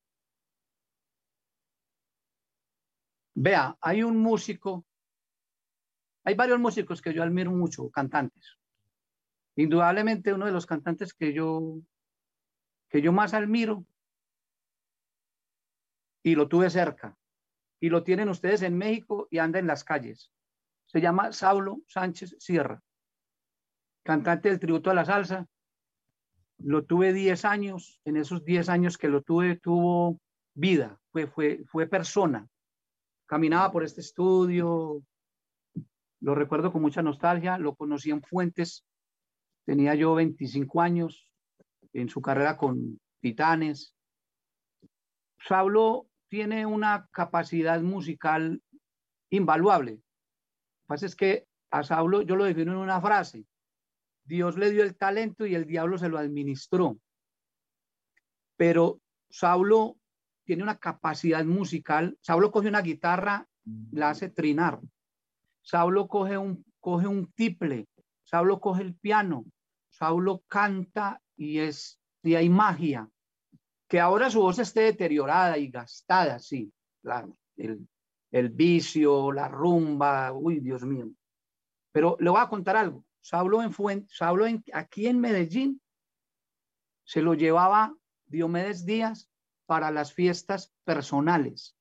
Vea, 3.35 3.77
hay 3.81 4.03
un 4.03 4.17
músico, 4.17 4.85
hay 6.25 6.35
varios 6.35 6.59
músicos 6.59 7.01
que 7.01 7.15
yo 7.15 7.23
admiro 7.23 7.51
mucho, 7.51 7.91
cantantes. 7.91 8.59
Indudablemente 9.57 10.33
uno 10.33 10.47
de 10.47 10.53
los 10.53 10.67
cantantes 10.67 11.15
que 11.15 11.33
yo, 11.33 11.81
que 12.89 13.03
yo 13.03 13.13
más 13.13 13.35
admiro 13.35 13.85
y 16.23 16.35
lo 16.35 16.49
tuve 16.49 16.71
cerca 16.71 17.17
y 17.81 17.89
lo 17.89 18.03
tienen 18.03 18.29
ustedes 18.29 18.63
en 18.63 18.77
México 18.77 19.27
y 19.31 19.39
anda 19.39 19.59
en 19.59 19.67
las 19.67 19.85
calles. 19.85 20.33
Se 20.87 21.01
llama 21.01 21.33
Saulo 21.33 21.81
Sánchez 21.87 22.37
Sierra, 22.39 22.83
cantante 24.03 24.51
del 24.51 24.61
tributo 24.61 24.91
a 24.91 24.95
la 24.95 25.05
salsa. 25.05 25.47
Lo 26.59 26.85
tuve 26.85 27.13
10 27.15 27.45
años, 27.47 28.01
en 28.05 28.17
esos 28.17 28.45
10 28.45 28.69
años 28.69 28.99
que 28.99 29.09
lo 29.09 29.23
tuve, 29.23 29.57
tuvo 29.57 30.21
vida, 30.53 31.01
fue, 31.11 31.27
fue, 31.27 31.63
fue 31.67 31.87
persona. 31.87 32.47
Caminaba 33.31 33.71
por 33.71 33.85
este 33.85 34.01
estudio, 34.01 35.05
lo 36.21 36.35
recuerdo 36.35 36.73
con 36.73 36.83
mucha 36.83 37.01
nostalgia, 37.01 37.59
lo 37.59 37.77
conocí 37.77 38.11
en 38.11 38.23
Fuentes, 38.23 38.85
tenía 39.65 39.95
yo 39.95 40.17
25 40.17 40.81
años, 40.81 41.31
en 41.93 42.09
su 42.09 42.21
carrera 42.21 42.57
con 42.57 43.01
Titanes. 43.21 43.95
Saulo 45.47 46.09
tiene 46.29 46.67
una 46.67 47.09
capacidad 47.13 47.81
musical 47.81 48.61
invaluable. 49.31 49.93
Lo 49.93 49.99
que 49.99 50.87
pasa 50.89 51.07
es 51.07 51.15
que 51.15 51.47
a 51.71 51.85
Saulo 51.85 52.23
yo 52.23 52.35
lo 52.35 52.43
defino 52.43 52.73
en 52.73 52.79
una 52.79 53.01
frase. 53.01 53.47
Dios 54.25 54.59
le 54.59 54.73
dio 54.73 54.83
el 54.83 54.97
talento 54.97 55.47
y 55.47 55.55
el 55.55 55.67
diablo 55.67 55.99
se 55.99 56.09
lo 56.09 56.19
administró. 56.19 56.99
Pero 58.57 59.01
Saulo 59.29 60.00
tiene 60.51 60.65
una 60.65 60.79
capacidad 60.79 61.45
musical. 61.45 62.19
Saulo 62.23 62.51
coge 62.51 62.67
una 62.67 62.83
guitarra, 62.83 63.47
la 63.93 64.11
hace 64.11 64.31
trinar. 64.31 64.81
Saulo 65.63 66.09
coge 66.09 66.37
un, 66.37 66.65
coge 66.81 67.07
un 67.07 67.31
tiple. 67.35 67.87
Saulo 68.25 68.59
coge 68.59 68.83
el 68.83 68.97
piano. 68.97 69.45
Saulo 69.91 70.43
canta 70.49 71.23
y, 71.37 71.61
es, 71.61 72.01
y 72.25 72.35
hay 72.35 72.49
magia. 72.49 73.09
Que 73.87 74.01
ahora 74.01 74.29
su 74.29 74.41
voz 74.41 74.59
esté 74.59 74.81
deteriorada 74.81 75.57
y 75.57 75.71
gastada, 75.71 76.41
sí, 76.41 76.73
claro. 77.01 77.37
El, 77.57 77.87
el 78.33 78.49
vicio, 78.49 79.31
la 79.31 79.47
rumba, 79.47 80.33
uy, 80.33 80.59
Dios 80.59 80.83
mío. 80.83 81.09
Pero 81.93 82.17
le 82.19 82.29
voy 82.29 82.41
a 82.41 82.49
contar 82.49 82.75
algo. 82.75 83.05
Saulo, 83.21 83.63
en 83.63 83.71
Fuente, 83.71 84.13
Saulo 84.13 84.49
en, 84.49 84.65
aquí 84.73 85.07
en 85.07 85.21
Medellín 85.21 85.81
se 87.05 87.23
lo 87.23 87.35
llevaba 87.35 87.95
Diomedes 88.27 88.85
Díaz 88.85 89.30
para 89.71 89.93
las 89.93 90.13
fiestas 90.13 90.75
personales 90.83 91.77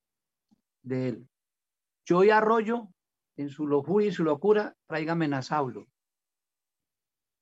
de 0.84 1.10
él. 1.10 1.30
Yo 2.06 2.24
y 2.24 2.30
Arroyo, 2.30 2.90
en 3.36 3.50
su 3.50 3.66
locura 3.66 4.06
y 4.06 4.12
su 4.12 4.24
locura, 4.24 4.76
tráigame 4.86 5.26
a 5.36 5.42
Saulo. 5.42 5.88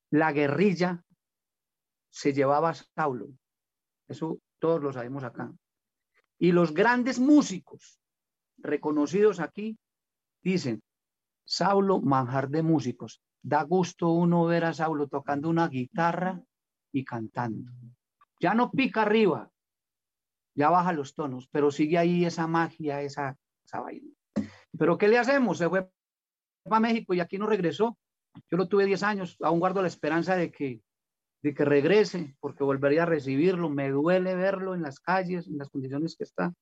La 0.09 0.31
guerrilla 0.31 1.03
se 2.09 2.31
llevaba 2.31 2.69
a 2.69 2.75
Saulo. 2.75 3.27
Eso 4.07 4.39
todos 4.57 4.81
lo 4.81 4.93
sabemos 4.93 5.25
acá. 5.25 5.51
Y 6.39 6.53
los 6.53 6.73
grandes 6.73 7.19
músicos 7.19 7.99
reconocidos 8.57 9.41
aquí 9.41 9.77
dicen, 10.41 10.81
Saulo, 11.43 11.99
manjar 11.99 12.47
de 12.47 12.63
músicos. 12.63 13.21
Da 13.41 13.63
gusto 13.63 14.11
uno 14.11 14.45
ver 14.45 14.63
a 14.63 14.73
Saulo 14.73 15.09
tocando 15.09 15.49
una 15.49 15.67
guitarra 15.67 16.41
y 16.93 17.03
cantando. 17.03 17.69
Ya 18.39 18.53
no 18.53 18.71
pica 18.71 19.01
arriba, 19.01 19.51
ya 20.57 20.69
baja 20.69 20.91
los 20.91 21.13
tonos, 21.13 21.47
pero 21.51 21.71
sigue 21.71 21.97
ahí 21.97 22.25
esa 22.25 22.47
magia, 22.47 23.01
esa, 23.01 23.37
esa 23.63 23.79
vaina. 23.79 24.11
Pero 24.77 24.97
¿qué 24.97 25.07
le 25.07 25.19
hacemos? 25.19 25.59
Se 25.59 25.69
fue 25.69 25.87
a 26.69 26.79
México 26.79 27.13
y 27.13 27.19
aquí 27.19 27.37
no 27.37 27.45
regresó. 27.45 27.97
Yo 28.49 28.57
lo 28.57 28.67
tuve 28.67 28.85
10 28.85 29.03
años, 29.03 29.37
aún 29.41 29.59
guardo 29.59 29.81
la 29.81 29.87
esperanza 29.87 30.35
de 30.35 30.51
que 30.51 30.81
de 31.43 31.53
que 31.53 31.65
regrese, 31.65 32.35
porque 32.39 32.63
volvería 32.63 33.03
a 33.03 33.05
recibirlo. 33.05 33.69
Me 33.69 33.89
duele 33.89 34.35
verlo 34.35 34.73
en 34.73 34.81
las 34.81 34.99
calles, 34.99 35.47
en 35.47 35.57
las 35.57 35.69
condiciones 35.69 36.15
que 36.15 36.23
está. 36.23 36.53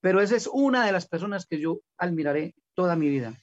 Pero 0.00 0.20
esa 0.20 0.36
es 0.36 0.48
una 0.52 0.84
de 0.84 0.92
las 0.92 1.08
personas 1.08 1.46
que 1.46 1.58
yo 1.58 1.80
admiraré 1.96 2.54
toda 2.74 2.96
mi 2.96 3.08
vida. 3.08 3.34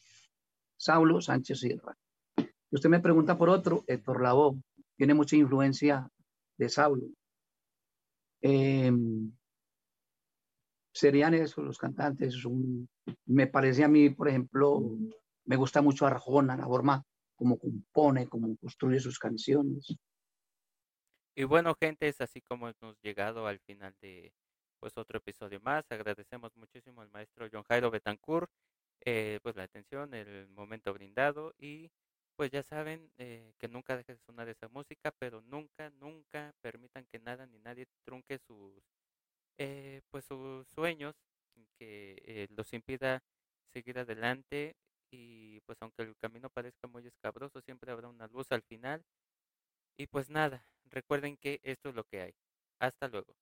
Saulo 0.78 1.22
Sánchez 1.22 1.60
Sierra. 1.60 1.98
Usted 2.72 2.90
me 2.90 3.00
pregunta 3.00 3.38
por 3.38 3.50
otro, 3.50 3.84
Héctor 3.88 4.22
Lavoe. 4.22 4.62
Tiene 4.96 5.14
mucha 5.14 5.36
influencia 5.36 6.08
de 6.58 6.70
Saulo. 6.70 7.08
Em, 8.42 9.32
serían 10.98 11.34
esos 11.34 11.64
los 11.64 11.78
cantantes. 11.78 12.36
me 13.26 13.48
parece 13.48 13.84
a 13.84 13.88
mí, 13.88 14.10
por 14.10 14.28
ejemplo, 14.28 14.82
me 15.46 15.56
gusta 15.56 15.82
mucho 15.82 16.06
Arjona, 16.06 16.58
la 16.58 16.66
forma 16.66 17.04
como 17.36 17.58
compone, 17.58 18.28
como 18.28 18.58
construye 18.58 19.00
sus 19.00 19.20
canciones. 19.20 19.96
Y 21.36 21.44
bueno, 21.44 21.76
gente, 21.80 22.08
es 22.08 22.20
así 22.20 22.42
como 22.42 22.68
hemos 22.68 23.00
llegado 23.02 23.46
al 23.46 23.60
final 23.60 23.94
de 24.02 24.34
pues 24.80 24.98
otro 24.98 25.20
episodio 25.20 25.60
más. 25.62 25.86
Agradecemos 25.90 26.56
muchísimo 26.56 27.02
al 27.02 27.12
maestro 27.12 27.48
John 27.52 27.64
Jairo 27.64 27.92
Betancourt, 27.92 28.50
eh, 29.06 29.40
pues 29.44 29.56
la 29.56 29.64
atención, 29.64 30.14
el 30.16 30.48
momento 30.50 30.94
brindado 30.94 31.54
y 31.60 31.92
pues 32.36 32.52
ya 32.52 32.64
saben 32.64 33.12
eh, 33.18 33.54
que 33.60 33.68
nunca 33.68 33.98
deje 33.98 34.14
de 34.14 34.20
sonar 34.20 34.50
esa 34.50 34.68
música, 34.68 35.12
pero 35.20 35.42
nunca, 35.42 35.92
nunca 36.00 36.54
permitan 36.62 37.06
que 37.12 37.20
nada 37.20 37.46
ni 37.48 37.60
nadie 37.60 37.88
trunque 38.04 38.38
sus 38.40 38.84
eh, 39.58 40.02
pues 40.12 40.26
sus 40.26 40.68
sueños, 40.70 41.16
que 41.80 42.48
los 42.52 42.74
impida 42.74 43.22
seguir 43.74 44.00
adelante 44.00 44.76
y 45.12 45.62
pues 45.62 45.78
aunque 45.82 46.04
el 46.04 46.16
camino 46.18 46.50
parezca 46.50 46.88
muy 46.88 47.06
escabroso, 47.08 47.62
siempre 47.62 47.92
habrá 47.92 48.10
una 48.10 48.28
luz 48.28 48.48
al 48.52 48.64
final. 48.64 49.04
Y 49.98 50.08
pues 50.08 50.30
nada, 50.30 50.66
recuerden 50.86 51.38
que 51.38 51.60
esto 51.64 51.90
es 51.90 51.96
lo 51.96 52.04
que 52.06 52.22
hay. 52.22 52.34
Hasta 52.80 53.08
luego. 53.10 53.36